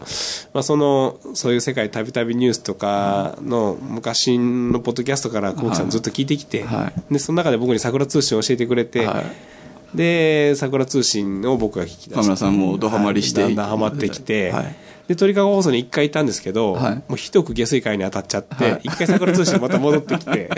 [0.55, 9.56] まあその、そういう世界たびたびニュースとかの昔のポッドキャストから久保木さんずっと聞いてきて、はで、その中で僕に桜通信を教えてくれて、はい
[9.95, 12.15] で、桜通信を僕が聞き出して。
[12.15, 13.55] 田村さんもドハマりしてはい。
[13.55, 14.77] だんだんハマってきて、はい。
[15.09, 16.95] で、鳥かご放送に一回行ったんですけど、はい。
[16.97, 18.81] もうひどく下水会に当たっちゃって、はい。
[18.85, 20.51] 一回桜通信また戻ってきて、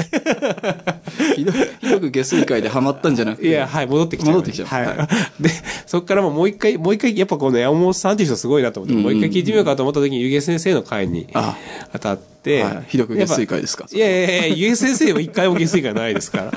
[1.37, 3.49] ひどひどく下水会でハマったんじゃなくて。
[3.49, 4.69] いや、はい、戻ってきちゃいま戻ってきちゃう。
[4.69, 4.87] はい。
[4.87, 5.51] は で、
[5.87, 11.55] そこからもう一回、もう一回、やっぱこの山本さんっていう人すごいなと思って、もう一回聞いてみようかと思った時に、ゆげ先生の会にあ。
[11.93, 13.87] 当たって、はいひどく下水会ですか？
[13.91, 16.51] いやいやいや、ゆげ先生は一回も下水会ないですか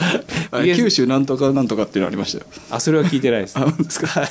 [0.52, 0.64] ら。
[0.76, 2.46] 九州なんとかなんとかっていうのありましたよ。
[2.70, 3.58] あ、それは聞いてないです。
[3.58, 4.08] あ、ですか？
[4.08, 4.30] はい。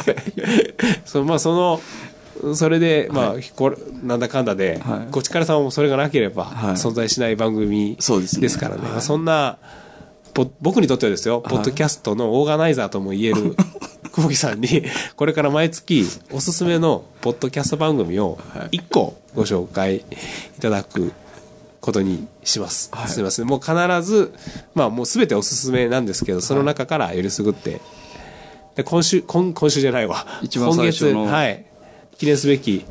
[1.05, 1.81] そのまあその
[2.55, 8.83] それで、まあ、これなんだかんだで、はいちからさんもそれがなければはい存在しない番組ですからね。
[8.91, 9.59] はいそんな、
[10.33, 13.57] ポ僕にとってはですよ、ポッドキャストのオーガナイザーとも言える
[14.15, 14.85] 久保木さんに、
[15.17, 18.39] これから毎月おすすめのポッドキャスト番組を
[18.73, 20.03] 1個ご紹介い
[20.61, 21.13] ただく
[21.81, 22.91] ことにします。
[23.07, 23.47] すみません。
[23.47, 24.33] もう必ず、
[24.75, 27.81] まあもうすべておすすめなんですけど、その中からよりすぐって、
[28.77, 30.27] で今週、今今週じゃないわ。
[30.43, 31.65] 一番最初の今月、はい。
[32.19, 32.85] 記念すべき、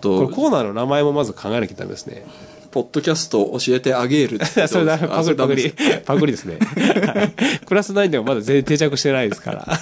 [0.00, 2.24] とこれコーナーの名前もまず考えなきゃダメですね。
[2.70, 5.70] ポッドキャストを教えてあげるって それだ、あパクリ、パクリ
[6.04, 6.58] パクリですね。
[6.58, 9.66] はいクラス9でもまだ全然定着してないですから。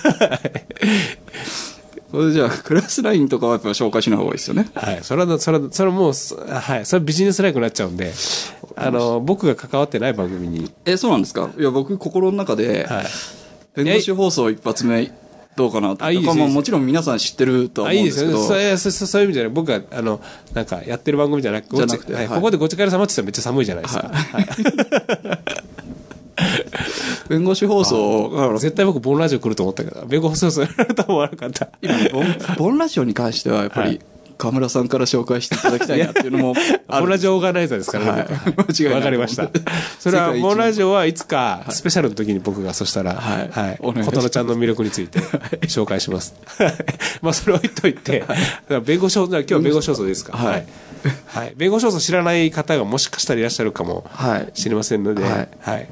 [2.12, 4.98] それじゃあクラスラインとかはやっぱ紹介しない方がいいですよねはい。
[5.03, 6.87] それは、それは、それはもう、そはい。
[6.87, 8.12] それはビジネスライクになっちゃうんで、
[8.77, 11.51] あの、僕が関わってない番組に、えそうなんですか？
[11.59, 13.07] いや僕心の中で、はい。
[13.75, 15.11] 弁護士放送一発目
[15.57, 18.61] どうかなとあいいですまあいいですもちろん皆さん知ってるとはあ、思うんですけどいいですよね。
[18.61, 19.53] そういやそうそうそういう意味じゃない。
[19.53, 20.20] 僕が、あの、
[20.55, 24.11] なんか、やってる番組じゃなくじゃなくてはいはいここでごちかれ様って言ったらめっちゃ寒いじゃないですか。
[24.12, 24.46] はい
[27.28, 31.68] 弁護士放送絶対僕、ボンラジオ来ると思ったけど、弁護放送やられると思わなかった。
[31.80, 32.26] 今ねボン
[32.58, 34.00] ボンラジオに関してはやっぱりはい
[34.42, 36.54] 河村さんから紹介していただきたいなっていうのも
[36.88, 39.48] あるボンラジオオーガナイザーですからね、はい僕間違いないわかりました。
[40.00, 43.78] それは、ボンラジオはいつか、スペシャルの時に僕が、そしたら、はいはい。
[43.78, 45.20] 琴乃ちゃんの魅力について
[45.68, 46.34] 紹介します。
[47.20, 48.24] まあ、それ置いといて、
[48.84, 50.36] 弁護士放送、今日は弁護士放送ですか。
[50.36, 50.66] はい。
[51.26, 51.52] はい。
[51.56, 55.88] 弁護士放送知らない方がもしかしたらいらっしゃるかもはいしれませんので、はいはい。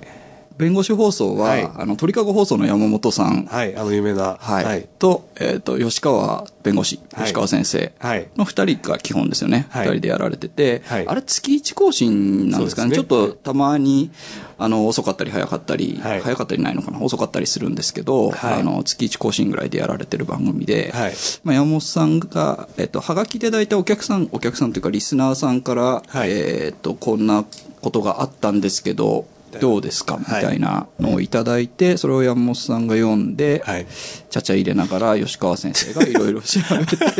[0.56, 1.70] 弁護士放送は、はい。
[1.74, 3.74] あの鳥かご放送の山本さん、はい。
[3.76, 4.64] あの有名な、はい。
[4.64, 4.88] はい。
[4.98, 7.24] と,、えー、と吉川弁護士はい。
[7.24, 8.28] 吉川先生はい。
[8.36, 9.88] の2人が基本ですよね、はい。
[9.88, 11.08] 2人でやられてて、はい。
[11.08, 12.90] あれ月1更新なんですかね。
[12.90, 12.96] ね。
[12.96, 14.10] ちょっとたまに
[14.58, 16.20] あの遅かったり早かったり、はい。
[16.20, 17.00] 早かったりないのかな。
[17.00, 18.60] 遅かったりするんですけど、はい。
[18.60, 21.14] あの月1更新ぐらいでやられてる番組で、はい。
[21.42, 26.30] まあ、山本さんが、えっと、はがきでいただいたお客さんお客さんというかリスナーさんから、はい。
[26.30, 27.46] えっとこんな
[27.80, 29.26] ことがあったんですけど
[29.58, 30.16] どうですか？
[30.18, 33.86] みたいなのをいただいて、それを山本さんが読んで、はい。
[34.30, 36.96] ちゃちゃ入れながら吉川先生がいろいろ調べて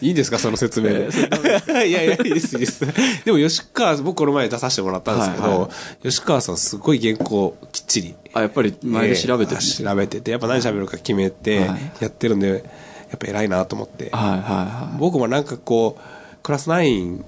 [0.00, 0.88] いいんですか、その説明。
[1.84, 2.80] いやいや、いいです、いいです。
[3.24, 5.68] でも、吉川、僕この前出させてもらったんですけど、はいは
[6.02, 8.14] 吉川さんすごい原稿きっちり。
[8.32, 14.08] あやっぱり前で調べてる調べてて、やっぱ何喋るか決めてはい、やってるんで、やっぱ偉いなと思って。
[14.12, 16.02] はいはいは僕もなんかこう、
[16.42, 17.18] クラス9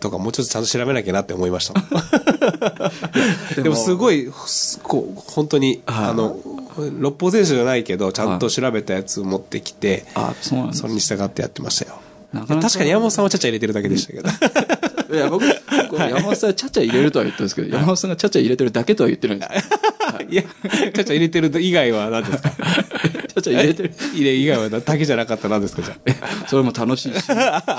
[0.00, 1.80] とかもうちょっとちゃんと調べなきゃなって思いました。
[3.58, 6.36] い でもすごい、すこう、本当に、はいあの、
[6.98, 11.98] 六法全書じゃないけど、ちゃんと調べたやつ持ってきて、あそうなんそれに従ってやってましたよ。
[12.32, 14.28] 確かに山本さんはちゃちゃ入れてるだけでしたけど。
[15.10, 15.44] いや僕
[15.88, 19.50] これ山本さんちゃちゃ入れるとは言ったんですけど、山本さんがちゃちゃ入れてるだけとは言ってるんです
[20.30, 20.42] いや、
[20.92, 22.50] ちゃちゃ入れてる以外は何ですか？
[23.34, 23.92] ちゃちゃ入れてる。
[24.14, 25.94] 入れ以外はだけじゃなかったら何ですかじゃ
[26.48, 27.22] それも楽しいし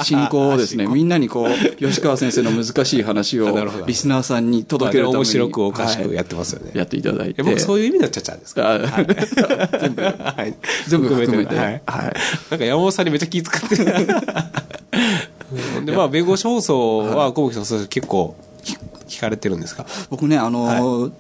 [0.06, 0.88] 進行をですね。
[0.92, 4.70] みんなにこう吉川先生の難しい話を リスナーさんにあ。
[4.70, 6.72] 届けるために、面白くおかしくはいやってますよね。
[6.74, 7.44] やっていただいて。
[7.44, 8.74] 僕そういう意味のちゃちゃですか？
[8.76, 8.80] あ
[9.80, 10.02] 全部。
[10.04, 10.54] はい。
[10.88, 11.56] 全部含めて。
[11.56, 11.66] はい。
[11.68, 11.82] はい。
[12.52, 14.08] なんか山本さんにめっちゃ気遣ってる。
[15.86, 19.86] で、まあ、弁護士放送は小吹さん結構聞聞かれてるんですか？
[20.10, 21.12] 僕ねあのー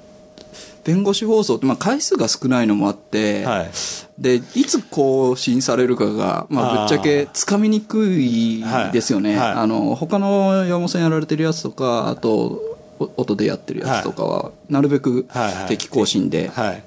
[0.85, 3.69] 弁護士放送って、まあ、回数が少ないのもあって、はい。
[4.17, 9.49] でいつ更新されるかが、まあ、ぶっちゃけつかみにくいですよね、はい。
[9.49, 9.57] はい。
[9.57, 12.61] あの他の山本さんやられてるやつとかあと
[12.97, 15.53] お音でやってるやつとかは、なるべくはい。
[15.53, 15.67] はい。
[15.67, 16.83] 定期更新で、はい。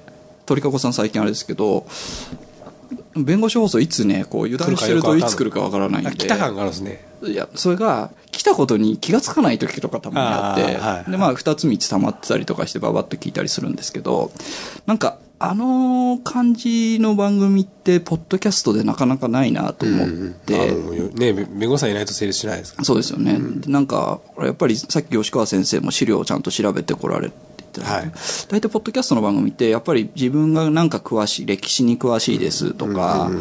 [0.47, 1.85] 鳥かごさん最近あれですけど
[3.15, 6.09] 弁護士放送いつねこう油断してるといつ来るかわからないんで。
[6.09, 7.05] あ来た感があるんですね。
[7.23, 11.11] いやそれが来たことに気がつかない時とかたまにあってはい。
[11.11, 14.31] でまあ2つ3つ溜まってたりとかしてババッと聞いたりするんですけど
[14.85, 22.85] なんかあの感じの番組ってポッドキャストでなかなかないなと思って、あのね、弁護士さんいないと成立しないですから。
[22.85, 28.11] そうですよね、でなんかやっぱりさっき吉川先生も資料をちゃんと調べてこられて言ってたはい。
[28.49, 33.31] 大体ポッドキャストの番組ってやっぱり自分がなんか詳しい歴史に詳しいですとか、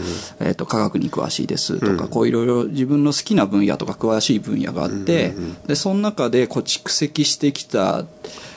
[0.40, 5.34] えー、と科学に詳しいですとか、こういろいろ自分の好きな分野とか詳しい分野があって、
[5.66, 8.04] でその中でこう蓄積してきた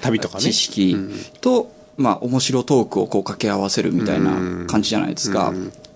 [0.02, 0.44] 旅とかね。
[0.44, 0.96] 知識
[1.42, 5.54] と、まあ、面白トークをこう掛け合わせるみたいな感じじゃないですか。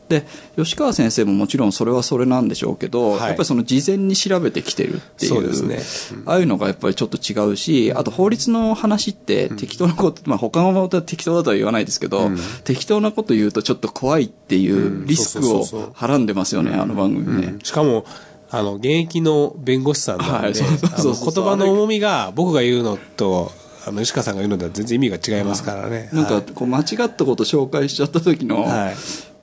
[0.10, 0.26] で
[0.58, 3.20] 吉川先生ももちろんそれはそれなんでしょうけど、はい。
[3.20, 6.22] やっぱりその事前に調べてきてるっていうそうですね。
[6.26, 12.30] ああいうのがやっぱりちょっと違うしあと法律の話って適当なこと、まあ他のことは適当だとは言わないですけど、
[12.64, 17.60] 適当なこと言うとちょっと怖いっていうリスクをはらんでますよね、あの番組ね。
[17.64, 18.06] しかも、
[18.52, 20.56] あの、現役の弁護士さんなんで、はい。
[20.56, 23.52] そうそうそうあの言葉の重みが僕が言うのと、
[23.86, 26.10] あの、吉川さんが言うのでは全然意味が違いますからね。
[26.12, 28.96] なんはいかこう間違ったこと紹介しちゃった時のはい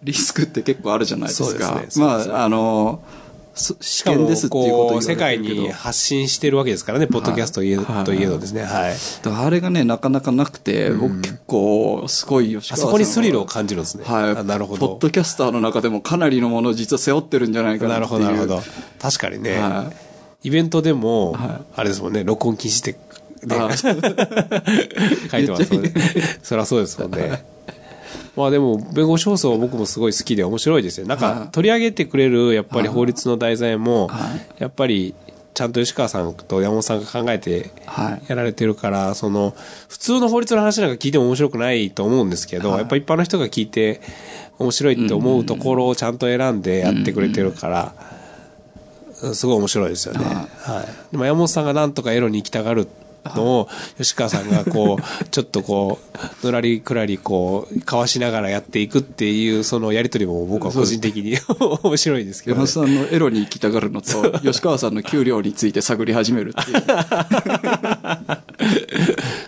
[0.02, 1.80] リスクって結構あるじゃないですか。
[1.88, 3.02] すねまああの
[3.56, 8.62] す試しかも験ですっていうことを世界に発信してるわけですからね、ポッドキャストといえ,、はいといえどですね。
[8.62, 8.94] はい。
[9.24, 14.04] あれがね、なかなかなくて、僕結構、すごい吉川さんはあそこにスリルを感じるんですね。
[14.04, 14.30] はい。
[14.36, 14.88] あなるほど。
[14.88, 18.20] ポッドキャスターの中でもかなりのものを実は背負ってるんじゃないかなっていう。
[18.20, 18.62] なるほど、なるほど。
[19.00, 19.90] 確かにね、は
[20.42, 22.92] イベントでも、はあれですもんね、録音禁止って、
[23.46, 23.70] ねあ
[25.30, 25.94] 書いてますもんね。
[26.42, 27.55] そりゃそうですもんね。
[28.36, 31.06] まあでも、弁護士放送は僕もすごい好きで面白いですよ。
[31.06, 31.34] なんはい。
[31.46, 35.14] か、取り上げてくれる、やっぱり法律の題材もは、やっぱり、
[35.54, 38.22] ちゃんと吉川さんと山本さんが考えてはい。
[38.28, 39.54] やられてるから、その、
[39.88, 44.02] 普通の法律の話なんか聞いても面白くないと思うんですけど、やっぱ一般の人が聞いて
[44.58, 47.94] 面白いって思うところをちゃんと選んでやってくれてるから、
[49.22, 49.34] うん。
[49.34, 50.24] すごい面白いですよね。
[50.26, 51.12] はい。
[51.12, 52.86] でも山本さんがなんとかエロに行きたがる
[53.34, 53.68] のを、
[53.98, 55.98] 吉川さんがこう、 ちょっとこ
[56.42, 61.38] う、のらりくらりこう、かわしながらやっていくっていう、そのやりとりも僕は個人的に
[61.82, 62.66] 面白いですけど、ね山。
[62.66, 66.82] 本さんのエロに行きたがるのと、 吉川さんの給料について探り始めるっていう。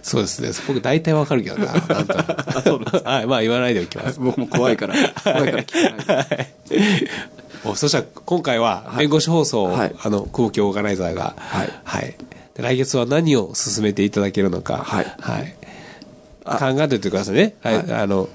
[0.03, 0.51] そうですね。
[0.67, 1.67] 僕大体わかるけどな。
[1.67, 3.27] なんとなくはい。
[3.27, 4.19] まあ言わないでおきます。
[4.21, 6.49] 僕も怖いから、怖いから聞けない。
[7.65, 11.65] おそしたら今回は弁護士放送を、はいあの久保木オーガナイザーが、は
[12.01, 12.17] いで
[12.59, 15.05] 来月は何を進めていただけるのか、はい。
[16.45, 17.77] 考えておいてくださいね、はい。
[17.79, 17.93] はい。
[17.93, 18.29] あの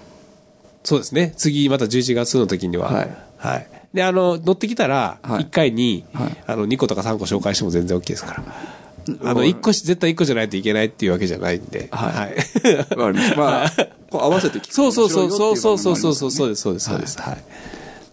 [0.83, 1.33] そうですね。
[1.37, 2.91] 次また11月の時には。
[2.91, 3.17] はい。
[3.37, 3.67] はい。
[3.93, 5.43] であの乗ってきたらはい。
[5.43, 6.43] 1回に、はい。
[6.47, 8.43] あの2個とか3個紹介しても全然 OK ですから。
[9.29, 11.89] あのはい1個し絶対1個じゃないといけないっていうわけじゃないんで。
[11.91, 12.95] はい。
[12.95, 13.71] わかりまあ、
[14.09, 16.31] こう合わせて聞くそうそうそうそうそうそうそう。
[16.31, 16.85] そうですそうです。
[16.85, 17.19] そうです。
[17.19, 17.43] はい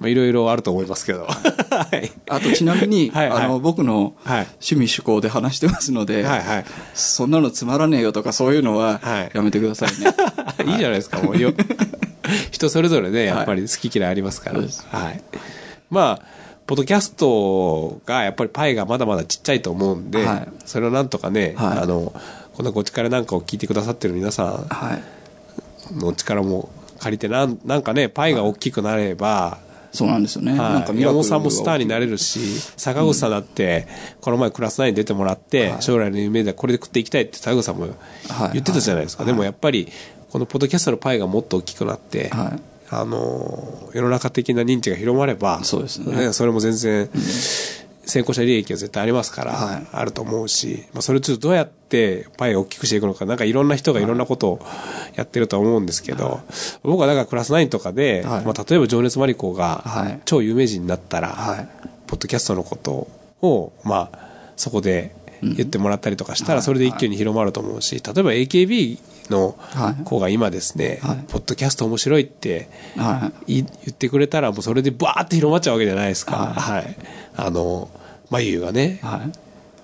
[0.00, 1.26] まあいろいろあると思いますけど。
[1.26, 2.10] はい。
[2.28, 3.44] あとちなみに、はいはい。
[3.44, 4.46] あの、僕のはい。
[4.46, 6.64] 趣味趣向で話してますので、はいはい。
[6.94, 9.30] そんなのつまらねえよとかそういうのははい。
[9.32, 10.14] やめてくださいね。
[10.72, 11.52] いいじゃないですか、もうよ。
[12.50, 14.60] 人それぞれね、やっぱり好き嫌いありますから。
[14.60, 15.22] はい。
[15.90, 16.22] まあ、
[16.66, 20.48] ポッドキャストがやっぱりパイがまだまだちっちゃいと思うんで、はい。
[20.64, 21.78] それをなんとかね、はい。
[21.80, 22.12] あの、
[22.54, 24.98] このご力なんかを聞いてくださってる皆さは
[25.92, 25.94] い。
[25.94, 26.70] んの力も
[27.00, 29.58] 借りて、なんなんかね、パイが大きくなれば、
[29.92, 30.54] そうなんですよね。
[30.54, 32.40] なんはい、山かミラクル本さんもスターになれるし、
[32.76, 33.86] 坂口さんだって、
[34.20, 38.52] この前クラス9に出てもらって、将来の夢でこれで食っていきたいって坂口さんもはい。
[38.52, 39.24] 言ってたじゃないですか。
[39.24, 39.88] でもやっぱり、
[40.30, 42.62] このポッドキャストのパイがもっと大きくなって、はい。
[42.92, 46.32] あのー、世の中的な認知が広まれば、そうですね。
[46.32, 47.08] それも全然、
[48.10, 49.86] 先行者利益は絶対ありますから、はい。
[49.92, 54.06] あると思うし、まあ、それをちょっとどうやってパイを大きくしていくのか、なんかいろんな人がい。
[54.06, 54.60] ろんなことを
[55.14, 56.40] やってると思うんですけど、
[56.82, 58.44] 僕はだからクラス9とかで、はい。
[58.44, 60.20] まあ、例えば情熱マリコがはい。
[60.24, 61.68] 超有名人になったら、はい。
[62.06, 63.08] ポッドキャストのこと
[63.42, 64.18] を、まあ、
[64.56, 68.98] そこで言ってもらったりとかしたら、それで一挙に広まると思うし、例えば AKB
[69.30, 70.04] のはい。
[70.04, 71.24] 子が今ですね、はい。
[71.28, 73.60] ポッドキャスト面白いってはい。
[73.60, 76.36] い言ってくれたら、もうそれでバーって広まっちゃうわけじゃないですか。
[76.36, 76.96] ははい。
[77.36, 77.88] あの、
[78.30, 79.32] まゆゆがね、はい。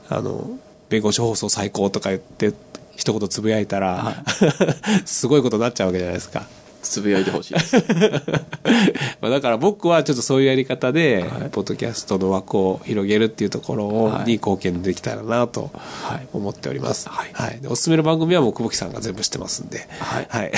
[0.09, 2.53] あの、弁護士放送最高とか言って、
[2.97, 4.25] 一言つぶやいたら、
[5.05, 6.47] すごいことになっちゃうわけじゃないですか。
[6.89, 7.77] つぶやいてほしいです。
[9.21, 17.09] まあだから僕はちょっとそういうやり方で、ポッドキャストの枠を広げるっていうところをはいに貢献できたらなとはい思っております。
[17.09, 17.61] はいはい。
[17.61, 19.87] でおすすめの番組はもう久保木さんが全部知ってますんで。
[19.99, 20.53] はいはい。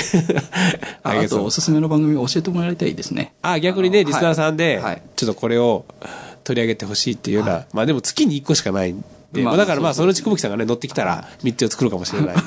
[1.03, 3.33] あと、おすすめの番組を教えてもらいたいですね。
[3.43, 5.85] あ、逆にね、リスナーさんではいはい、ちょっとこれを
[6.49, 12.43] 取り上げてほしいっていうような、まあでも月に1個しかないんで、まあまあだからまあそのうち久保木さんがね、乗ってきたら3つを作るかもしれないんで。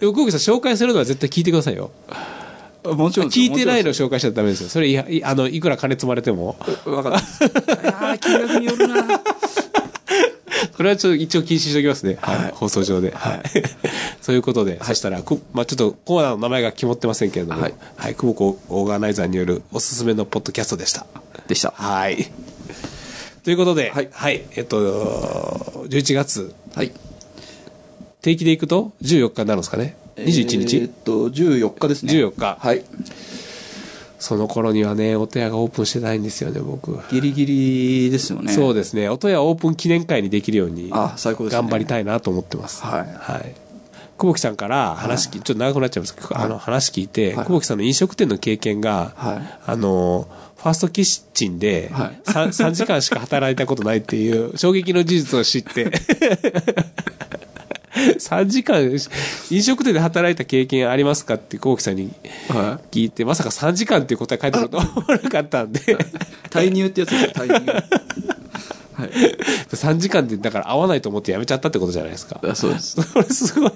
[0.00, 1.92] でも久保木さん紹介するのは絶対聞いてくださいよ。
[2.82, 4.68] もちろん聞いてないの紹介しちゃダメですよ。
[4.68, 6.56] それいや、いあの、いくら金積まれても。
[6.66, 7.44] ろんですわかった。
[7.44, 9.20] いやー金額によるな。
[10.76, 12.18] これはちょっと一応禁止しておきますね。
[12.20, 12.52] はい。
[12.52, 13.10] 放送上で。
[13.12, 13.42] はい。
[14.20, 18.14] そういうことで、そしたら、くまあちょっとコーナーの名前が決まってませんけれども、ははいい。
[18.14, 21.06] 久保子オーガナイザーによるおすすめのポッドキャストでした。
[21.48, 21.70] でした。
[21.70, 22.26] はい。
[23.44, 24.40] ということで、ははいい。
[24.56, 26.92] えっと、11月、はい。
[28.20, 32.12] 定期で行くと14日になるんですかね？21日、えーっと、14日ですね。
[32.12, 32.82] 14日はい。
[34.18, 36.98] その頃にはね、音屋がオープンしてないんですよね、僕。
[37.10, 38.52] ギリギリですよね。
[38.52, 39.08] そうですね。
[39.08, 42.82] 音屋オープン記念会にできるように、あ最高ですね頑張りたいなと思ってます。
[42.82, 43.54] はいはい。
[44.18, 50.26] 久保木さんから話聞いちょっと長くなっちゃいますけど、あの話聞いて、はい久保木さんの飲食店の経験が、はいあの、
[50.56, 55.90] ファーストキッチンではい 3, 3時間しか働いたことないっていう衝撃の事実を知って、
[58.18, 58.82] 3時間、
[59.50, 62.12] 飲食店で働いた経験ありますかって久保木さんに
[62.48, 65.82] は聞いて、まさか3時間っていう答え返ってくると思わなかったんで、い。
[66.50, 67.72] 退入ってやつですよ、退入。
[68.92, 69.08] はい。
[69.70, 72.40] 3時間でだから合わないと思ってやめちゃったってことじゃないですか。
[72.42, 73.00] あそうです。
[73.02, 73.72] それすごい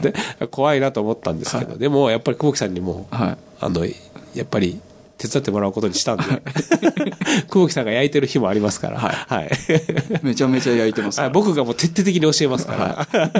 [0.00, 0.14] で
[0.50, 3.36] 怖いなと思ったんですけど、でもやっぱり久保木さんにも、はい。
[3.60, 3.92] あのや
[4.42, 4.80] っぱり
[5.18, 6.24] 手伝ってもらうことにしたんで、
[7.48, 9.50] 久保木さんが焼いてる日もありますから、はいはい。
[10.22, 13.08] めちゃめちゃ焼いてますはい、僕がもう徹底的に教えますから。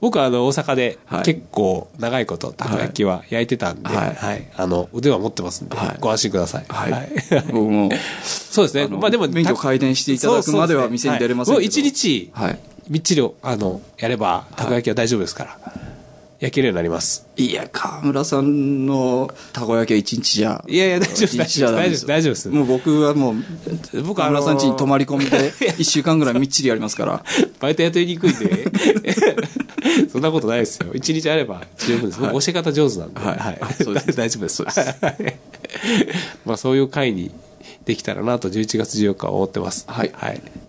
[0.00, 4.14] 僕はあの、大阪ではい結構長いこと、たこ焼きは焼いてたんで、は。
[4.16, 6.64] はいいあの、腕は持ってますんで、はいご安心ください。
[6.68, 7.10] はい。
[7.50, 7.90] 僕も、
[8.22, 8.86] そうですね。
[8.86, 12.58] まあでも、免許改伝していただくまでは店に出れませんけどもう一日、はい。
[12.88, 15.58] みっちり、あの、やれば、たこ焼きは大丈夫ですから、
[16.40, 17.26] 焼けるようになります。
[17.36, 20.64] いや、河村さんのたこ焼きは一日じゃ。
[20.68, 27.24] いやいや大丈夫です大丈夫です大丈夫ですもう僕はもう、僕河村さん家に泊まり、り込みで、一週間ぐらいみっちりやりますから。
[27.60, 28.66] バイト雇いにくいんで、
[30.12, 30.92] そんなことないですよ。
[30.94, 32.20] 一日あれば十分です。
[32.20, 34.62] 僕教え方上手なんで、はいはいあそうです 大丈夫です。
[36.46, 37.30] まあそういう会に
[37.84, 39.84] できたらなと11月14日は思ってます。
[39.88, 40.12] はい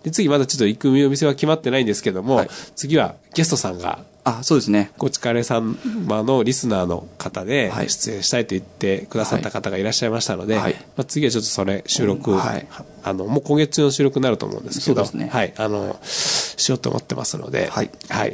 [0.04, 4.00] で、次まだちょっと行くお店は決まってないんですけども、はい次はゲストさんが
[4.38, 4.92] あ、そうですね。
[4.98, 5.78] ごちかれさん
[6.08, 7.90] のリスナーの方ではい。
[7.90, 10.74] 出演したいと言ってくださった方がいらっしゃいましたので、はい。
[10.96, 12.68] まあ、次はちょっとそれ収録、はい。
[13.04, 15.30] あのもう今月中の収録になると思うんですけどね。
[15.32, 17.90] はい、あのしようと思ってますので、はい。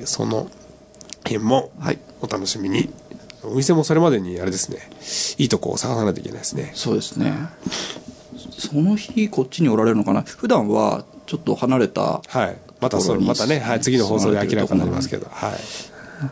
[0.05, 0.49] その
[1.23, 1.99] 辺もはい。
[2.21, 2.89] お楽しみに、
[3.43, 4.79] お店もそれまでにあれですね。
[5.37, 6.71] いいとこを探さないといけないですね。
[6.73, 7.33] そうですね。
[8.57, 10.23] その日、こっちにおられるのかな？
[10.23, 15.53] 普段は、ちょっと離れた、はいまたそまたね、はい、次の放送で明らかになりますけど、はい、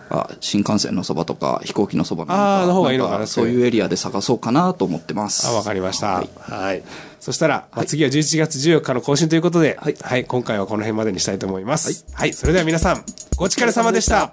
[0.09, 5.47] あ新幹線のそばとか、飛行機のそばあーの方がいいのかなそういうエリアで探そうかなと思ってます。
[5.47, 6.07] あ、わかりました。
[6.07, 6.83] ははいい。
[7.19, 12.05] そしたら、まあ、次は11月14日の更新ということで、ははいい、今回はこの辺までにしたいと思います。
[12.13, 12.33] はい。
[12.33, 13.03] それでは皆さん、
[13.37, 14.31] お疲れ様でした。